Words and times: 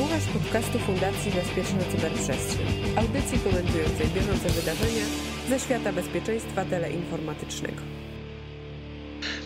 Słuchasz 0.00 0.26
podcastu 0.42 0.78
Fundacji 0.78 1.32
Bezpieczna 1.32 1.80
Cyberprzestrzeń, 1.92 2.66
audycji 2.96 3.38
komentującej 3.38 4.06
bieżące 4.06 4.48
wydarzenia 4.48 5.04
ze 5.48 5.60
świata 5.60 5.92
bezpieczeństwa 5.92 6.64
teleinformatycznego. 6.64 7.82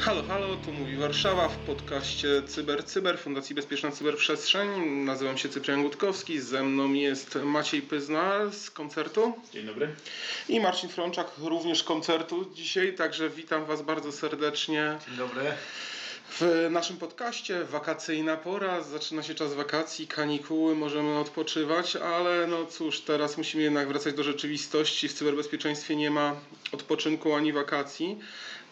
Halo, 0.01 0.23
halo, 0.23 0.57
tu 0.57 0.73
mówi 0.73 0.97
Warszawa 0.97 1.49
w 1.49 1.57
podcaście 1.57 2.43
Cyber 2.47 2.85
Cyber 2.85 3.19
Fundacji 3.19 3.55
Bezpieczna 3.55 3.91
Cyberprzestrzeń. 3.91 4.69
Nazywam 5.05 5.39
się 5.39 5.49
Cyprian 5.49 5.83
Gutkowski, 5.83 6.41
ze 6.41 6.63
mną 6.63 6.93
jest 6.93 7.39
Maciej 7.45 7.83
Pyzna 7.83 8.51
z 8.53 8.71
koncertu. 8.71 9.33
Dzień 9.53 9.67
dobry. 9.67 9.89
I 10.49 10.61
Marcin 10.61 10.89
Frączak 10.89 11.27
również 11.39 11.83
koncertu 11.83 12.51
dzisiaj, 12.55 12.95
także 12.95 13.31
witam 13.31 13.65
Was 13.65 13.83
bardzo 13.83 14.13
serdecznie. 14.13 14.99
Dzień 15.09 15.17
dobry. 15.17 15.43
W 16.31 16.69
naszym 16.71 16.97
podcaście 16.97 17.65
wakacyjna 17.65 18.37
pora, 18.37 18.81
zaczyna 18.81 19.23
się 19.23 19.35
czas 19.35 19.55
wakacji, 19.55 20.07
kanikuły, 20.07 20.75
możemy 20.75 21.19
odpoczywać, 21.19 21.97
ale 21.97 22.47
no 22.47 22.67
cóż, 22.67 23.01
teraz 23.01 23.39
musimy 23.39 23.63
jednak 23.63 23.89
wracać 23.89 24.15
do 24.15 24.23
rzeczywistości. 24.23 25.09
W 25.09 25.13
cyberbezpieczeństwie 25.13 25.97
nie 25.97 26.11
ma 26.11 26.37
odpoczynku 26.73 27.35
ani 27.35 27.53
wakacji. 27.53 28.19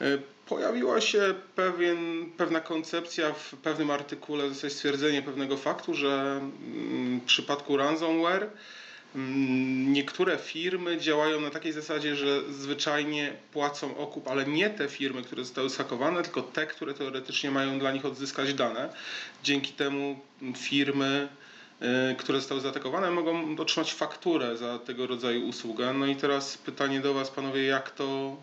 E, 0.01 0.19
pojawiła 0.47 1.01
się 1.01 1.35
pewien, 1.57 2.31
pewna 2.37 2.61
koncepcja 2.61 3.33
w 3.33 3.55
pewnym 3.57 3.91
artykule, 3.91 4.45
jest 4.45 4.71
stwierdzenie 4.71 5.23
pewnego 5.23 5.57
faktu, 5.57 5.95
że 5.95 6.41
mm, 6.41 7.21
w 7.21 7.25
przypadku 7.25 7.77
ransomware 7.77 8.51
niektóre 9.87 10.39
firmy 10.39 10.98
działają 10.98 11.41
na 11.41 11.51
takiej 11.51 11.73
zasadzie, 11.73 12.16
że 12.16 12.53
zwyczajnie 12.53 13.33
płacą 13.53 13.97
okup, 13.97 14.29
ale 14.29 14.47
nie 14.47 14.70
te 14.70 14.89
firmy, 14.89 15.23
które 15.23 15.45
zostały 15.45 15.70
sakowane, 15.70 16.23
tylko 16.23 16.43
te, 16.43 16.66
które 16.66 16.95
teoretycznie 16.95 17.51
mają 17.51 17.79
dla 17.79 17.93
nich 17.93 18.05
odzyskać 18.05 18.55
dane. 18.55 18.89
Dzięki 19.43 19.73
temu 19.73 20.20
firmy, 20.56 21.29
y, 22.12 22.17
które 22.17 22.39
zostały 22.39 22.61
zaatakowane, 22.61 23.11
mogą 23.11 23.56
otrzymać 23.59 23.95
fakturę 23.95 24.56
za 24.56 24.79
tego 24.79 25.06
rodzaju 25.06 25.48
usługę. 25.48 25.92
No 25.92 26.06
i 26.06 26.17
teraz 26.17 26.59
pytanie 26.59 27.00
do 27.00 27.15
Was, 27.15 27.31
panowie, 27.31 27.65
jak 27.65 27.91
to 27.91 28.37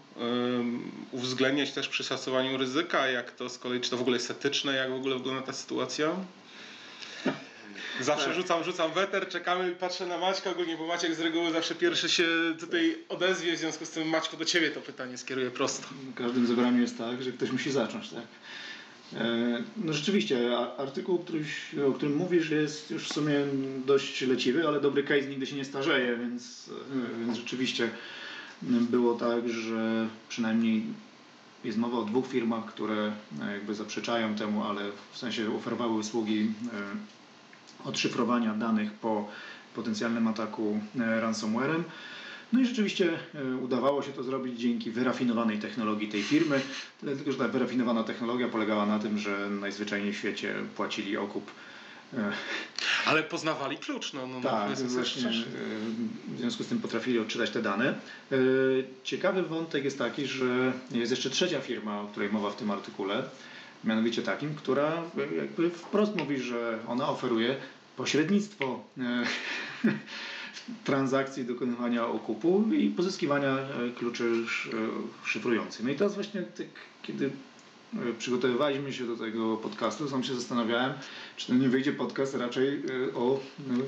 uwzględniać 1.11 1.72
też 1.72 1.88
przy 1.88 2.03
szacowaniu 2.03 2.57
ryzyka, 2.57 3.07
jak 3.07 3.31
to 3.31 3.49
z 3.49 3.57
kolei, 3.57 3.81
czy 3.81 3.89
to 3.89 3.97
w 3.97 4.01
ogóle 4.01 4.17
jest 4.17 4.31
etyczne, 4.31 4.75
jak 4.75 4.91
w 4.91 4.95
ogóle 4.95 5.16
wygląda 5.16 5.41
ta 5.41 5.53
sytuacja? 5.53 6.16
Zawsze 8.00 8.25
tak. 8.25 8.36
rzucam, 8.36 8.64
rzucam 8.64 8.92
weter, 8.92 9.28
czekamy, 9.30 9.72
patrzę 9.72 10.08
na 10.08 10.17
Maćka 10.17 10.52
ogólnie, 10.52 10.78
bo 10.78 10.88
Maciek 10.88 11.16
z 11.16 11.19
reguły 11.19 11.52
zawsze 11.52 11.75
pierwszy 11.75 12.09
się 12.09 12.28
tutaj 12.59 12.97
odezwie, 13.09 13.56
w 13.56 13.59
związku 13.59 13.86
z 13.86 13.89
tym 13.89 14.09
Maćku 14.09 14.38
do 14.38 14.45
Ciebie 14.45 14.69
to 14.69 14.81
pytanie 14.81 15.17
skieruję 15.17 15.52
prosto. 15.52 15.88
W 16.11 16.14
każdym 16.14 16.47
zebraniu 16.47 16.81
jest 16.81 16.97
tak, 16.97 17.23
że 17.23 17.31
ktoś 17.31 17.52
musi 17.52 17.72
zacząć, 17.72 18.09
tak? 18.09 18.23
E, 19.14 19.64
no 19.78 19.94
rzeczywiście, 19.94 20.58
artykuł, 20.78 21.25
o 21.89 21.91
którym 21.91 22.16
mówisz 22.16 22.50
jest 22.50 22.91
już 22.91 23.09
w 23.09 23.14
sumie 23.14 23.36
dość 23.86 24.22
leciwy, 24.22 24.67
ale 24.67 24.81
dobry 24.81 25.03
case 25.03 25.28
nigdy 25.28 25.45
się 25.45 25.56
nie 25.56 25.66
starzeje, 25.66 26.17
więc, 26.17 26.69
e, 26.69 27.25
więc 27.25 27.38
rzeczywiście 27.38 27.89
było 28.61 29.13
tak, 29.13 29.50
że 29.50 30.08
przynajmniej 30.30 30.84
jest 31.63 31.78
mowa 31.78 31.97
o 31.97 32.03
dwóch 32.03 32.28
firmach, 32.28 32.66
które 32.66 33.11
e, 33.41 33.53
jakby 33.53 33.75
zaprzeczają 33.75 34.36
temu, 34.36 34.63
ale 34.63 34.81
w 35.11 35.17
sensie 35.17 35.56
oferowały 35.56 35.94
usługi 35.94 36.52
odszyfrowania 37.86 38.53
danych 38.53 38.92
po 38.94 39.30
potencjalnym 39.75 40.28
ataku 40.28 40.80
e, 41.00 41.22
ransomwarem. 41.22 41.84
No 42.53 42.59
i 42.59 42.66
rzeczywiście 42.66 43.20
e, 43.36 43.56
udawało 43.56 44.03
się 44.03 44.12
to 44.12 44.23
zrobić 44.23 44.59
dzięki 44.59 44.92
wyrafinowanej 44.92 45.59
technologii 45.59 46.08
tej 46.08 46.23
firmy, 46.23 46.62
tylko 47.00 47.31
że 47.31 47.38
ta 47.38 47.47
wyrafinowana 47.47 48.03
technologia 48.03 48.47
polegała 48.47 48.86
na 48.86 49.00
tym, 49.00 49.20
że 49.20 49.50
najzwyczajniej 49.50 50.14
w 50.14 50.17
świecie 50.17 50.56
płacili 50.75 51.17
okup 51.17 51.52
e, 52.14 52.31
ale 53.06 53.23
poznawali 53.23 53.78
klucz, 53.78 54.14
no, 54.14 54.28
no 54.28 54.42
tak, 54.42 54.70
no, 54.80 54.86
właśnie 54.86 55.31
w 56.28 56.40
związku 56.40 56.64
z 56.64 56.67
tym 56.67 56.80
potrafili 56.80 57.20
odczytać 57.20 57.50
te 57.50 57.62
dane. 57.62 58.00
Ciekawy 59.03 59.44
wątek 59.44 59.84
jest 59.84 59.97
taki, 59.97 60.25
że 60.25 60.73
jest 60.91 61.12
jeszcze 61.12 61.29
trzecia 61.29 61.62
firma, 61.62 62.02
o 62.02 62.08
której 62.08 62.29
mowa 62.29 62.50
w 62.50 62.56
tym 62.56 62.72
artykule, 62.72 63.24
mianowicie 63.84 64.22
takim, 64.22 64.56
która 64.56 65.03
jakby 65.38 65.69
wprost 65.69 66.16
mówi, 66.16 66.38
że 66.38 66.79
ona 66.88 67.09
oferuje 67.09 67.56
pośrednictwo 68.00 68.84
e, 68.97 69.23
transakcji 70.90 71.45
dokonywania 71.45 72.07
okupu 72.07 72.63
i 72.73 72.90
pozyskiwania 72.90 73.57
e, 73.57 73.91
kluczy 73.97 74.31
e, 74.34 75.28
szyfrujących. 75.28 75.85
No 75.85 75.91
i 75.91 75.95
teraz 75.95 76.16
właśnie 76.16 76.41
tak, 76.41 76.67
kiedy 77.01 77.29
przygotowywaliśmy 78.17 78.94
się 78.94 79.07
do 79.07 79.17
tego 79.17 79.57
podcastu, 79.57 80.09
sam 80.09 80.23
się 80.23 80.35
zastanawiałem, 80.35 80.94
czy 81.38 81.47
to 81.47 81.53
nie 81.53 81.69
wyjdzie 81.69 81.94
podcast 81.94 82.35
raczej 82.35 82.84
o 83.16 83.40
no, 83.67 83.84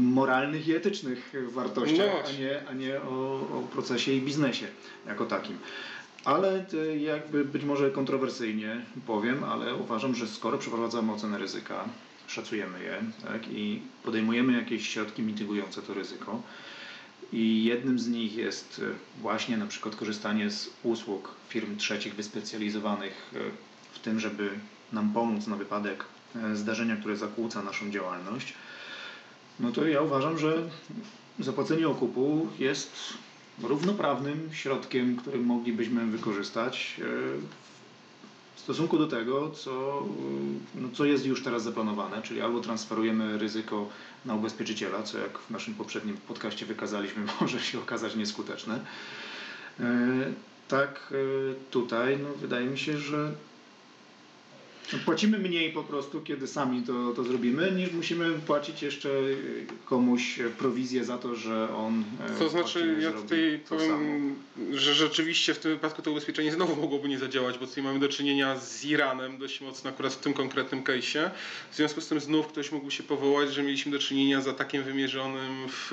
moralnych 0.00 0.68
i 0.68 0.74
etycznych 0.74 1.34
wartościach, 1.48 2.10
no 2.24 2.28
a 2.28 2.32
nie, 2.40 2.68
a 2.68 2.72
nie 2.72 3.00
o, 3.00 3.34
o 3.34 3.68
procesie 3.72 4.12
i 4.12 4.20
biznesie 4.20 4.66
jako 5.06 5.26
takim. 5.26 5.58
Ale 6.26 6.64
jakby 6.98 7.44
być 7.44 7.64
może 7.64 7.90
kontrowersyjnie 7.90 8.80
powiem, 9.06 9.44
ale 9.44 9.74
uważam, 9.74 10.14
że 10.14 10.28
skoro 10.28 10.58
przeprowadzamy 10.58 11.12
ocenę 11.12 11.38
ryzyka, 11.38 11.84
szacujemy 12.26 12.82
je 12.82 13.02
tak, 13.28 13.48
i 13.48 13.82
podejmujemy 14.02 14.52
jakieś 14.52 14.88
środki 14.88 15.22
mitygujące 15.22 15.82
to 15.82 15.94
ryzyko, 15.94 16.42
i 17.32 17.64
jednym 17.64 17.98
z 17.98 18.08
nich 18.08 18.36
jest 18.36 18.82
e, 18.84 19.20
właśnie 19.22 19.56
na 19.56 19.66
przykład 19.66 19.96
korzystanie 19.96 20.50
z 20.50 20.70
usług 20.82 21.34
firm 21.48 21.76
trzecich 21.76 22.14
wyspecjalizowanych 22.14 23.34
e, 23.34 23.38
w 23.92 23.98
tym, 23.98 24.20
żeby 24.20 24.50
nam 24.92 25.12
pomóc 25.12 25.46
na 25.46 25.56
wypadek 25.56 26.04
e, 26.36 26.56
zdarzenia, 26.56 26.96
które 26.96 27.16
zakłóca 27.16 27.62
naszą 27.62 27.90
działalność, 27.90 28.54
no 29.60 29.72
to 29.72 29.84
ja 29.84 30.02
uważam, 30.02 30.38
że 30.38 30.62
zapłacenie 31.38 31.88
okupu 31.88 32.48
jest 32.58 32.92
równoprawnym 33.62 34.48
środkiem, 34.52 35.16
który 35.16 35.38
moglibyśmy 35.38 36.06
wykorzystać 36.06 37.00
w 38.56 38.60
stosunku 38.60 38.98
do 38.98 39.06
tego, 39.06 39.50
co, 39.50 40.02
no, 40.74 40.88
co 40.92 41.04
jest 41.04 41.26
już 41.26 41.42
teraz 41.42 41.62
zaplanowane, 41.62 42.22
czyli 42.22 42.40
albo 42.40 42.60
transferujemy 42.60 43.38
ryzyko 43.38 43.88
na 44.24 44.34
ubezpieczyciela, 44.34 45.02
co 45.02 45.18
jak 45.18 45.38
w 45.38 45.50
naszym 45.50 45.74
poprzednim 45.74 46.16
podcaście 46.16 46.66
wykazaliśmy, 46.66 47.22
może 47.40 47.60
się 47.60 47.78
okazać 47.78 48.16
nieskuteczne. 48.16 48.80
E, 49.80 49.84
tak 50.68 51.12
e, 51.12 51.70
tutaj 51.70 52.18
no, 52.22 52.28
wydaje 52.40 52.66
mi 52.66 52.78
się, 52.78 52.98
że 52.98 53.32
Płacimy 55.04 55.38
mniej 55.38 55.72
po 55.72 55.84
prostu, 55.84 56.20
kiedy 56.20 56.46
sami 56.46 56.82
to, 56.82 57.12
to 57.12 57.24
zrobimy, 57.24 57.72
niż 57.72 57.92
musimy 57.92 58.30
płacić 58.30 58.82
jeszcze 58.82 59.08
komuś 59.84 60.38
prowizję 60.58 61.04
za 61.04 61.18
to, 61.18 61.34
że 61.34 61.74
on. 61.76 62.04
E, 62.36 62.38
to 62.38 62.48
znaczy, 62.48 62.96
ja 63.00 63.12
tutaj 63.12 63.60
powiem, 63.68 64.34
że 64.72 64.94
rzeczywiście 64.94 65.54
w 65.54 65.58
tym 65.58 65.70
wypadku 65.72 66.02
to 66.02 66.10
ubezpieczenie 66.10 66.52
znowu 66.52 66.76
mogłoby 66.76 67.08
nie 67.08 67.18
zadziałać, 67.18 67.58
bo 67.58 67.66
tutaj 67.66 67.84
mamy 67.84 67.98
do 67.98 68.08
czynienia 68.08 68.58
z 68.58 68.84
Iranem 68.84 69.38
dość 69.38 69.60
mocno, 69.60 69.90
akurat 69.90 70.12
w 70.12 70.16
tym 70.16 70.34
konkretnym 70.34 70.82
case'ie. 70.84 71.30
W 71.70 71.76
związku 71.76 72.00
z 72.00 72.08
tym 72.08 72.20
znów 72.20 72.46
ktoś 72.46 72.72
mógłby 72.72 72.90
się 72.90 73.02
powołać, 73.02 73.54
że 73.54 73.62
mieliśmy 73.62 73.92
do 73.92 73.98
czynienia 73.98 74.40
z 74.40 74.48
atakiem 74.48 74.82
wymierzonym 74.82 75.68
w, 75.68 75.92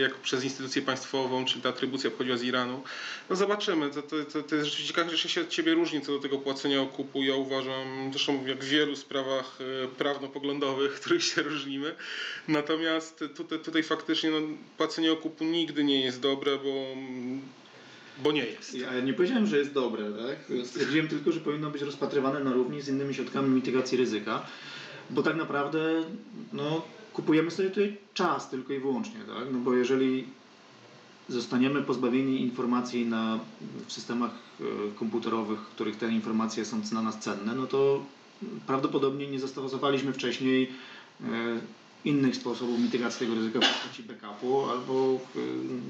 jako 0.00 0.16
przez 0.22 0.44
instytucję 0.44 0.82
państwową, 0.82 1.44
czyli 1.44 1.62
ta 1.62 1.68
atrybucja 1.68 2.10
pochodziła 2.10 2.36
z 2.36 2.42
Iranu. 2.42 2.82
No 3.30 3.36
zobaczymy. 3.36 3.90
To, 3.90 4.02
to, 4.02 4.24
to, 4.24 4.42
to 4.42 4.54
jest 4.54 4.66
rzeczywiście 4.66 4.94
każdy 4.94 5.18
się 5.18 5.40
od 5.40 5.48
ciebie 5.48 5.74
różni 5.74 6.00
co 6.00 6.12
do 6.12 6.18
tego 6.18 6.38
płacenia 6.38 6.82
okupu. 6.82 7.22
Ja 7.22 7.34
uważam, 7.34 8.10
zresztą 8.10 8.33
jak 8.46 8.64
w 8.64 8.68
wielu 8.68 8.96
sprawach 8.96 9.58
e, 9.60 9.88
prawno-poglądowych, 9.88 10.94
których 11.00 11.24
się 11.24 11.42
różnimy. 11.42 11.94
Natomiast 12.48 13.24
tutaj, 13.36 13.58
tutaj 13.58 13.82
faktycznie 13.82 14.30
no, 14.30 14.38
płacenie 14.76 15.12
okupu 15.12 15.44
nigdy 15.44 15.84
nie 15.84 16.00
jest 16.00 16.20
dobre, 16.20 16.58
bo 16.58 16.96
bo 18.22 18.32
nie 18.32 18.44
jest. 18.44 18.74
Ja 18.74 19.00
nie 19.00 19.14
powiedziałem, 19.14 19.46
że 19.46 19.58
jest 19.58 19.72
dobre, 19.72 20.04
tak? 20.12 20.66
Stwierdziłem 20.66 21.08
tylko, 21.08 21.32
że 21.32 21.40
powinno 21.40 21.70
być 21.70 21.82
rozpatrywane 21.82 22.44
na 22.44 22.52
równi 22.52 22.80
z 22.80 22.88
innymi 22.88 23.14
środkami 23.14 23.48
mitygacji 23.50 23.98
ryzyka, 23.98 24.46
bo 25.10 25.22
tak 25.22 25.36
naprawdę 25.36 26.04
no, 26.52 26.82
kupujemy 27.12 27.50
sobie 27.50 27.70
tutaj 27.70 27.96
czas 28.14 28.50
tylko 28.50 28.72
i 28.72 28.78
wyłącznie, 28.78 29.20
tak? 29.20 29.52
No 29.52 29.58
bo 29.58 29.74
jeżeli 29.74 30.26
zostaniemy 31.28 31.82
pozbawieni 31.82 32.40
informacji 32.40 33.06
na, 33.06 33.38
w 33.86 33.92
systemach 33.92 34.30
e, 34.60 34.64
komputerowych, 34.98 35.60
w 35.60 35.68
których 35.68 35.96
te 35.96 36.08
informacje 36.08 36.64
są 36.64 36.80
dla 36.80 37.02
nas 37.02 37.18
cenne, 37.18 37.54
no 37.54 37.66
to 37.66 38.02
prawdopodobnie 38.66 39.26
nie 39.26 39.40
zastosowaliśmy 39.40 40.12
wcześniej 40.12 40.70
e, 41.20 41.24
innych 42.04 42.36
sposobów 42.36 42.80
mitygacji 42.80 43.26
tego 43.26 43.38
ryzyka 43.38 43.60
w 43.60 43.62
postaci 43.62 44.02
backupu 44.02 44.70
albo 44.70 45.20
e, 45.36 45.38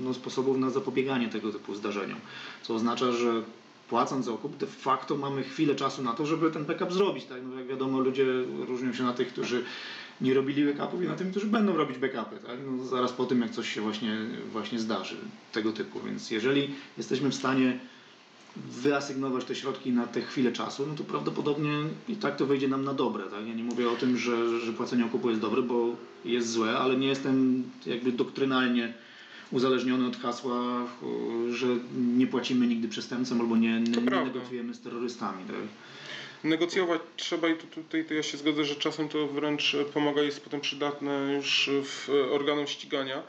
no, 0.04 0.14
sposobów 0.14 0.58
na 0.58 0.70
zapobieganie 0.70 1.28
tego 1.28 1.52
typu 1.52 1.74
zdarzeniom. 1.74 2.18
Co 2.62 2.74
oznacza, 2.74 3.12
że 3.12 3.42
płacąc 3.88 4.28
okup, 4.28 4.56
de 4.56 4.66
facto 4.66 5.16
mamy 5.16 5.42
chwilę 5.42 5.74
czasu 5.74 6.02
na 6.02 6.12
to, 6.12 6.26
żeby 6.26 6.50
ten 6.50 6.64
backup 6.64 6.92
zrobić. 6.92 7.24
Tak? 7.24 7.38
No, 7.50 7.58
jak 7.58 7.68
wiadomo, 7.68 8.00
ludzie 8.00 8.24
różnią 8.66 8.92
się 8.92 9.02
na 9.02 9.12
tych, 9.12 9.28
którzy 9.28 9.64
nie 10.20 10.34
robili 10.34 10.64
backupów 10.64 11.02
i 11.02 11.06
na 11.06 11.14
tym, 11.14 11.30
którzy 11.30 11.46
będą 11.46 11.76
robić 11.76 11.98
backupy. 11.98 12.36
Tak? 12.46 12.58
No, 12.66 12.84
zaraz 12.84 13.12
po 13.12 13.24
tym, 13.24 13.40
jak 13.40 13.50
coś 13.50 13.74
się 13.74 13.80
właśnie, 13.80 14.16
właśnie 14.52 14.78
zdarzy 14.78 15.16
tego 15.52 15.72
typu. 15.72 16.00
Więc 16.00 16.30
jeżeli 16.30 16.74
jesteśmy 16.98 17.30
w 17.30 17.34
stanie 17.34 17.78
wyasygnować 18.56 19.44
te 19.44 19.54
środki 19.54 19.92
na 19.92 20.06
te 20.06 20.20
chwilę 20.20 20.52
czasu, 20.52 20.86
no 20.86 20.94
to 20.94 21.04
prawdopodobnie 21.04 21.70
i 22.08 22.16
tak 22.16 22.36
to 22.36 22.46
wyjdzie 22.46 22.68
nam 22.68 22.84
na 22.84 22.94
dobre. 22.94 23.24
Tak? 23.24 23.46
Ja 23.48 23.54
nie 23.54 23.64
mówię 23.64 23.90
o 23.90 23.96
tym, 23.96 24.18
że, 24.18 24.60
że 24.60 24.72
płacenie 24.72 25.06
okupu 25.06 25.30
jest 25.30 25.42
dobre, 25.42 25.62
bo 25.62 25.96
jest 26.24 26.50
złe, 26.50 26.78
ale 26.78 26.96
nie 26.96 27.06
jestem 27.06 27.64
jakby 27.86 28.12
doktrynalnie 28.12 28.94
uzależniony 29.50 30.06
od 30.06 30.16
hasła, 30.16 30.86
że 31.50 31.66
nie 32.16 32.26
płacimy 32.26 32.66
nigdy 32.66 32.88
przestępcom 32.88 33.40
albo 33.40 33.56
nie, 33.56 33.80
nie, 33.80 34.02
nie 34.02 34.10
negocjujemy 34.24 34.74
z 34.74 34.80
terrorystami. 34.80 35.44
Tak? 35.44 35.56
Negocjować 36.44 37.00
trzeba 37.16 37.48
i 37.48 37.56
tutaj 37.56 38.04
to 38.04 38.14
ja 38.14 38.22
się 38.22 38.38
zgodzę, 38.38 38.64
że 38.64 38.74
czasem 38.74 39.08
to 39.08 39.26
wręcz 39.26 39.76
pomaga, 39.94 40.22
jest 40.22 40.44
potem 40.44 40.60
przydatne 40.60 41.34
już 41.36 41.70
w 41.84 42.10
organom 42.32 42.66
ścigania. 42.66 43.22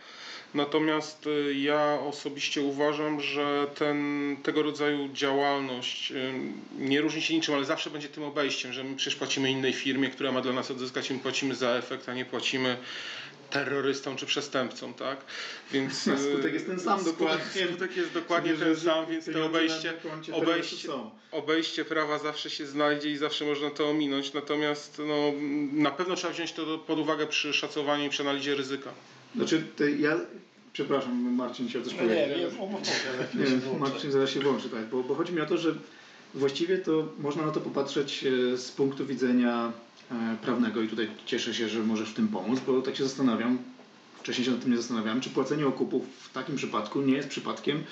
Natomiast 0.54 1.28
y, 1.28 1.54
ja 1.54 2.00
osobiście 2.08 2.62
uważam, 2.62 3.22
że 3.22 3.68
ten, 3.76 4.38
tego 4.44 4.64
rodzaju 4.64 5.10
działalność 5.14 6.12
y, 6.12 6.34
nie 6.80 7.02
różni 7.02 7.22
się 7.22 7.36
niczym, 7.36 7.56
ale 7.56 7.66
zawsze 7.66 7.90
będzie 7.90 8.10
tym 8.10 8.24
obejściem, 8.24 8.74
że 8.74 8.84
my 8.84 8.96
przecież 8.96 9.16
płacimy 9.16 9.52
innej 9.52 9.74
firmie, 9.74 10.10
która 10.10 10.32
ma 10.32 10.42
dla 10.42 10.54
nas 10.54 10.72
odzyskać, 10.72 11.10
my 11.10 11.20
płacimy 11.20 11.56
za 11.56 11.70
efekt, 11.70 12.10
a 12.10 12.14
nie 12.14 12.26
płacimy 12.26 12.78
terrorystą 13.50 14.16
czy 14.16 14.26
przestępcą, 14.26 14.94
tak? 14.94 15.18
Więc 15.72 16.08
a 16.08 16.18
skutek 16.18 16.54
jest 16.54 16.66
ten 16.66 16.80
sam 16.80 17.00
skutek, 17.00 17.20
dokładnie. 17.20 17.68
Skutek 17.68 17.98
jest 17.98 18.14
dokładnie 18.14 18.54
ten 18.54 18.76
sam, 18.76 19.06
więc 19.06 19.26
to 19.26 19.46
obejście, 19.46 19.94
obejście, 20.34 20.90
obejście 21.32 21.86
prawa 21.86 22.20
zawsze 22.20 22.50
się 22.50 22.66
znajdzie 22.66 23.12
i 23.12 23.18
zawsze 23.18 23.46
można 23.46 23.70
to 23.70 23.90
ominąć. 23.90 24.34
Natomiast 24.34 25.02
no, 25.08 25.34
na 25.74 25.92
pewno 25.92 26.16
trzeba 26.16 26.34
wziąć 26.34 26.54
to 26.54 26.78
pod 26.78 27.00
uwagę 27.00 27.28
przy 27.28 27.54
szacowaniu 27.54 28.06
i 28.06 28.10
przy 28.10 28.24
analizie 28.24 28.56
ryzyka. 28.56 28.94
Znaczy, 29.36 29.64
ja 30.00 30.18
Przepraszam, 30.76 31.34
Marcin 31.36 31.70
chciał 31.70 31.82
coś 31.82 31.94
no 31.94 32.00
powiedzieć. 32.00 32.28
Nie, 33.34 33.44
nie, 33.44 33.72
nie, 33.74 33.80
Marcin 33.80 34.12
zaraz 34.12 34.30
się 34.30 34.40
włączy, 34.40 34.70
tak, 34.70 34.86
bo, 34.86 35.04
bo 35.04 35.16
chodzi 35.16 35.34
mi 35.34 35.42
o 35.42 35.46
to, 35.46 35.58
że 35.58 35.76
właściwie 36.34 36.78
to 36.78 37.08
można 37.20 37.46
na 37.46 37.52
to 37.52 37.62
popatrzeć 37.62 38.26
e, 38.26 38.58
z 38.58 38.72
punktu 38.72 39.06
widzenia 39.06 39.72
e, 40.12 40.38
prawnego 40.42 40.82
i 40.82 40.88
tutaj 40.88 41.08
cieszę 41.26 41.54
się, 41.54 41.70
że 41.70 41.80
możesz 41.80 42.10
w 42.10 42.14
tym 42.14 42.28
pomóc, 42.28 42.60
bo 42.68 42.82
tak 42.82 42.96
się 42.96 43.04
zastanawiam, 43.04 43.58
wcześniej 44.20 44.46
się 44.46 44.52
nad 44.52 44.62
tym 44.62 44.72
nie 44.72 44.78
zastanawiałem, 44.78 45.22
czy 45.22 45.30
płacenie 45.30 45.68
okupów 45.68 46.04
w 46.20 46.34
takim 46.34 46.56
przypadku 46.56 47.02
nie 47.02 47.16
jest 47.16 47.30
przypadkiem 47.30 47.84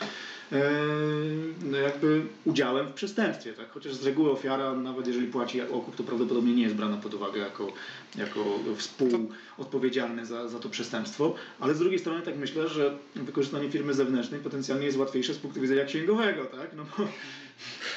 no 1.64 1.78
jakby 1.78 2.22
udziałem 2.46 2.88
w 2.88 2.94
przestępstwie, 2.94 3.54
tak? 3.54 3.72
Chociaż 3.72 3.94
z 3.94 4.06
reguły 4.06 4.32
ofiara, 4.32 4.74
nawet 4.74 5.08
jeżeli 5.08 5.28
płaci 5.28 5.62
okup, 5.62 5.96
to 5.96 6.04
prawdopodobnie 6.04 6.56
nie 6.56 6.64
jest 6.64 6.76
brana 6.76 6.98
pod 6.98 7.14
uwagę 7.14 7.40
jako, 7.40 7.74
jako 8.18 8.60
współodpowiedzialny 8.78 10.26
za, 10.26 10.48
za 10.48 10.60
to 10.60 10.70
przestępstwo, 10.70 11.36
ale 11.60 11.76
z 11.76 11.80
drugiej 11.80 12.00
strony 12.00 12.22
tak 12.22 12.38
myślę, 12.38 12.70
że 12.70 12.98
wykorzystanie 13.16 13.72
firmy 13.72 13.94
zewnętrznej 13.94 14.40
potencjalnie 14.40 14.86
jest 14.86 14.98
łatwiejsze 14.98 15.34
z 15.34 15.38
punktu 15.38 15.62
widzenia 15.62 15.86
księgowego, 15.86 16.46
tak? 16.46 16.70
No 16.76 16.86
bo, 16.98 17.08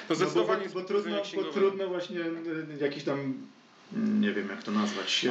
to 0.09 0.15
zdecydowanie 0.15 0.67
no 0.67 0.75
bo, 0.75 0.81
bo, 0.81 0.81
bo, 0.81 0.89
trudno, 0.89 1.17
bo 1.35 1.45
trudno 1.45 1.89
właśnie 1.89 2.21
jakiś 2.81 3.05
tam 3.05 3.35
nie 3.93 4.33
wiem 4.33 4.49
jak 4.49 4.63
to 4.63 4.71
nazwać, 4.71 5.27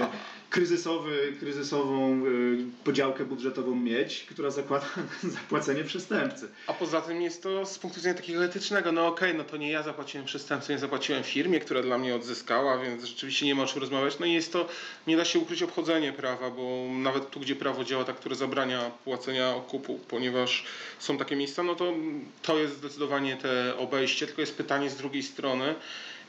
kryzysowy, 0.49 1.33
kryzysową 1.39 2.25
y, 2.25 2.57
podziałkę 2.83 3.25
budżetową 3.25 3.75
mieć, 3.75 4.25
która 4.29 4.49
zakłada 4.51 4.85
zapłacenie 5.23 5.83
przestępcy. 5.83 6.47
A 6.67 6.73
poza 6.73 7.01
tym 7.01 7.21
jest 7.21 7.43
to 7.43 7.65
z 7.65 7.79
punktu 7.79 7.99
widzenia 7.99 8.15
takiego 8.15 8.45
etycznego, 8.45 8.91
no 8.91 9.07
okej, 9.07 9.29
okay, 9.29 9.37
no 9.37 9.43
to 9.43 9.57
nie 9.57 9.71
ja 9.71 9.83
zapłaciłem 9.83 10.25
przestępcy, 10.25 10.71
nie 10.71 10.79
zapłaciłem 10.79 11.23
firmie, 11.23 11.59
która 11.59 11.81
dla 11.81 11.97
mnie 11.97 12.15
odzyskała, 12.15 12.77
więc 12.77 13.03
rzeczywiście 13.03 13.45
nie 13.45 13.55
ma 13.55 13.63
o 13.63 13.65
czym 13.65 13.81
rozmawiać. 13.81 14.19
No 14.19 14.25
i 14.25 14.33
jest 14.33 14.53
to, 14.53 14.67
nie 15.07 15.17
da 15.17 15.25
się 15.25 15.39
ukryć 15.39 15.63
obchodzenie 15.63 16.13
prawa, 16.13 16.49
bo 16.49 16.85
nawet 16.91 17.29
tu, 17.29 17.39
gdzie 17.39 17.55
prawo 17.55 17.83
działa 17.83 18.03
tak, 18.03 18.15
które 18.15 18.35
zabrania 18.35 18.91
płacenia 19.03 19.55
okupu, 19.55 19.99
ponieważ 20.07 20.65
są 20.99 21.17
takie 21.17 21.35
miejsca, 21.35 21.63
no 21.63 21.75
to 21.75 21.93
to 22.41 22.57
jest 22.57 22.77
zdecydowanie 22.77 23.37
te 23.37 23.77
obejście, 23.77 24.25
tylko 24.27 24.41
jest 24.41 24.57
pytanie 24.57 24.89
z 24.89 24.95
drugiej 24.95 25.23
strony, 25.23 25.75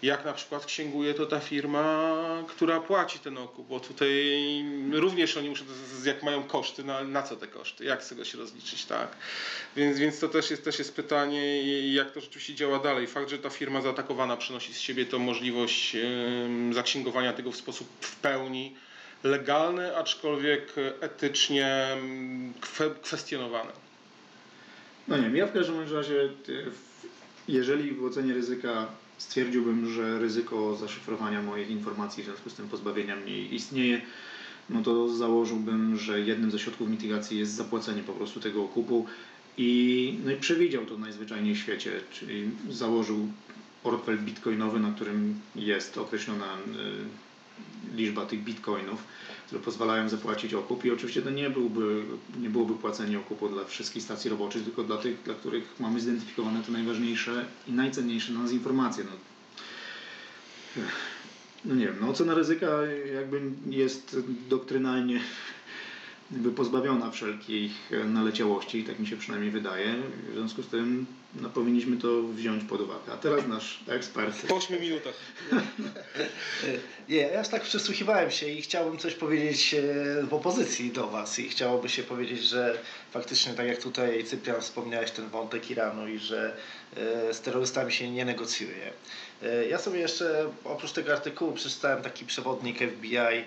jak 0.02 0.24
na 0.24 0.32
przykład 0.32 0.66
księguje 0.66 1.14
to 1.14 1.26
ta 1.26 1.40
firma, 1.40 2.16
która 2.48 2.80
płaci 2.80 3.18
ten 3.18 3.38
okup, 3.38 3.68
bo 3.68 3.80
tutaj 3.80 4.34
również 4.92 5.36
oni 5.36 5.48
muszą, 5.48 5.64
jak 6.04 6.22
mają 6.22 6.42
koszty, 6.42 6.84
na, 6.84 7.04
na 7.04 7.22
co 7.22 7.36
te 7.36 7.46
koszty, 7.46 7.84
jak 7.84 8.04
z 8.04 8.08
tego 8.08 8.24
się 8.24 8.38
rozliczyć, 8.38 8.84
tak? 8.84 9.08
Więc, 9.76 9.98
więc 9.98 10.18
to 10.18 10.28
też 10.28 10.50
jest, 10.50 10.64
też 10.64 10.78
jest 10.78 10.96
pytanie, 10.96 11.62
jak 11.94 12.10
to 12.10 12.20
rzeczywiście 12.20 12.54
działa 12.54 12.78
dalej. 12.78 13.06
Fakt, 13.06 13.30
że 13.30 13.38
ta 13.38 13.50
firma 13.50 13.80
zaatakowana 13.80 14.36
przynosi 14.36 14.74
z 14.74 14.80
siebie 14.80 15.06
tą 15.06 15.18
możliwość 15.18 15.94
yy, 15.94 16.74
zaksięgowania 16.74 17.32
tego 17.32 17.52
w 17.52 17.56
sposób 17.56 17.88
w 18.00 18.16
pełni 18.16 18.76
legalny, 19.24 19.96
aczkolwiek 19.96 20.72
etycznie 21.00 21.96
kwe, 22.60 22.90
kwestionowany. 23.02 23.70
No 25.08 25.16
nie 25.16 25.22
wiem, 25.22 25.36
ja 25.36 25.46
w 25.46 25.52
każdym 25.52 25.94
razie, 25.94 26.28
jeżeli 27.48 27.92
w 27.92 28.04
ocenie 28.04 28.34
ryzyka 28.34 28.86
stwierdziłbym, 29.18 29.90
że 29.92 30.18
ryzyko 30.18 30.76
zaszyfrowania 30.76 31.42
moich 31.42 31.70
informacji, 31.70 32.22
w 32.22 32.26
związku 32.26 32.50
z 32.50 32.54
tym 32.54 32.68
pozbawienia 32.68 33.16
mnie 33.16 33.44
istnieje, 33.44 34.00
no 34.70 34.82
to 34.82 35.08
założyłbym, 35.08 35.96
że 35.96 36.20
jednym 36.20 36.50
ze 36.50 36.58
środków 36.58 36.88
mitygacji 36.88 37.38
jest 37.38 37.52
zapłacenie 37.52 38.02
po 38.02 38.12
prostu 38.12 38.40
tego 38.40 38.64
okupu 38.64 39.06
i, 39.58 40.18
no 40.24 40.30
i 40.30 40.36
przewidział 40.36 40.86
to 40.86 40.98
najzwyczajniej 40.98 41.54
w 41.54 41.58
świecie, 41.58 42.00
czyli 42.10 42.50
założył 42.70 43.28
portfel 43.82 44.18
bitcoinowy, 44.18 44.80
na 44.80 44.92
którym 44.92 45.40
jest 45.56 45.98
określona 45.98 46.44
y, 46.44 47.25
liczba 47.94 48.26
tych 48.26 48.44
bitcoinów 48.44 49.02
które 49.46 49.60
pozwalają 49.60 50.08
zapłacić 50.08 50.54
okup 50.54 50.84
i 50.84 50.90
oczywiście 50.90 51.22
to 51.22 51.30
nie, 51.30 51.50
byłby, 51.50 52.04
nie 52.40 52.50
byłoby 52.50 52.74
płacenie 52.74 53.18
okupu 53.18 53.48
dla 53.48 53.64
wszystkich 53.64 54.02
stacji 54.02 54.30
roboczych, 54.30 54.64
tylko 54.64 54.82
dla 54.82 54.96
tych, 54.96 55.22
dla 55.22 55.34
których 55.34 55.80
mamy 55.80 56.00
zidentyfikowane 56.00 56.62
te 56.62 56.72
najważniejsze 56.72 57.46
i 57.68 57.72
najcenniejsze 57.72 58.32
dla 58.32 58.42
nas 58.42 58.52
informacje. 58.52 59.04
No, 59.04 60.82
no 61.64 61.74
nie 61.74 61.86
wiem, 61.86 61.96
no 62.00 62.08
ocena 62.08 62.34
ryzyka 62.34 62.66
jakby 63.14 63.40
jest 63.70 64.16
doktrynalnie 64.48 65.20
jakby 66.32 66.52
pozbawiona 66.52 67.10
wszelkich 67.10 67.90
naleciałości, 68.04 68.84
tak 68.84 68.98
mi 68.98 69.06
się 69.06 69.16
przynajmniej 69.16 69.50
wydaje. 69.50 69.94
W 70.30 70.34
związku 70.34 70.62
z 70.62 70.66
tym 70.66 71.06
no, 71.40 71.50
powinniśmy 71.50 71.96
to 71.96 72.22
wziąć 72.22 72.64
pod 72.64 72.80
uwagę. 72.80 73.12
A 73.12 73.16
teraz 73.16 73.46
nasz 73.46 73.80
ekspert. 73.88 74.46
Po 74.46 74.56
8 74.56 74.80
minutach. 74.80 75.14
Nie, 77.08 77.16
ja 77.16 77.44
tak 77.44 77.62
przysłuchiwałem 77.62 78.30
się 78.30 78.48
i 78.48 78.62
chciałbym 78.62 78.98
coś 78.98 79.14
powiedzieć 79.14 79.74
e, 79.74 79.82
w 80.26 80.34
opozycji 80.34 80.90
do 80.90 81.06
Was 81.06 81.38
i 81.38 81.48
chciałoby 81.48 81.88
się 81.88 82.02
powiedzieć, 82.02 82.42
że 82.42 82.78
faktycznie 83.10 83.54
tak 83.54 83.66
jak 83.66 83.82
tutaj 83.82 84.24
Cyprian 84.24 84.60
wspomniałeś 84.60 85.10
ten 85.10 85.28
wątek 85.28 85.70
Iranu 85.70 86.08
i 86.08 86.18
że 86.18 86.56
e, 86.96 87.34
z 87.34 87.40
terrorystami 87.40 87.92
się 87.92 88.10
nie 88.10 88.24
negocjuje. 88.24 88.92
E, 89.42 89.66
ja 89.66 89.78
sobie 89.78 90.00
jeszcze 90.00 90.50
oprócz 90.64 90.92
tego 90.92 91.12
artykułu 91.12 91.52
przeczytałem 91.52 92.02
taki 92.02 92.24
przewodnik 92.24 92.78
FBI 92.78 93.44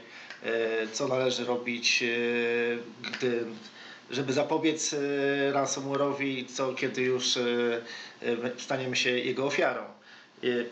co 0.94 1.08
należy 1.08 1.46
robić, 1.46 2.04
gdy, 3.02 3.46
żeby 4.12 4.34
zapobiec 4.34 4.94
e, 4.94 4.98
ransomware'owi, 5.52 6.46
co 6.56 6.74
kiedy 6.74 7.02
już 7.02 7.40
staniemy 8.58 8.96
się 8.96 9.10
jego 9.10 9.46
ofiarą. 9.46 9.84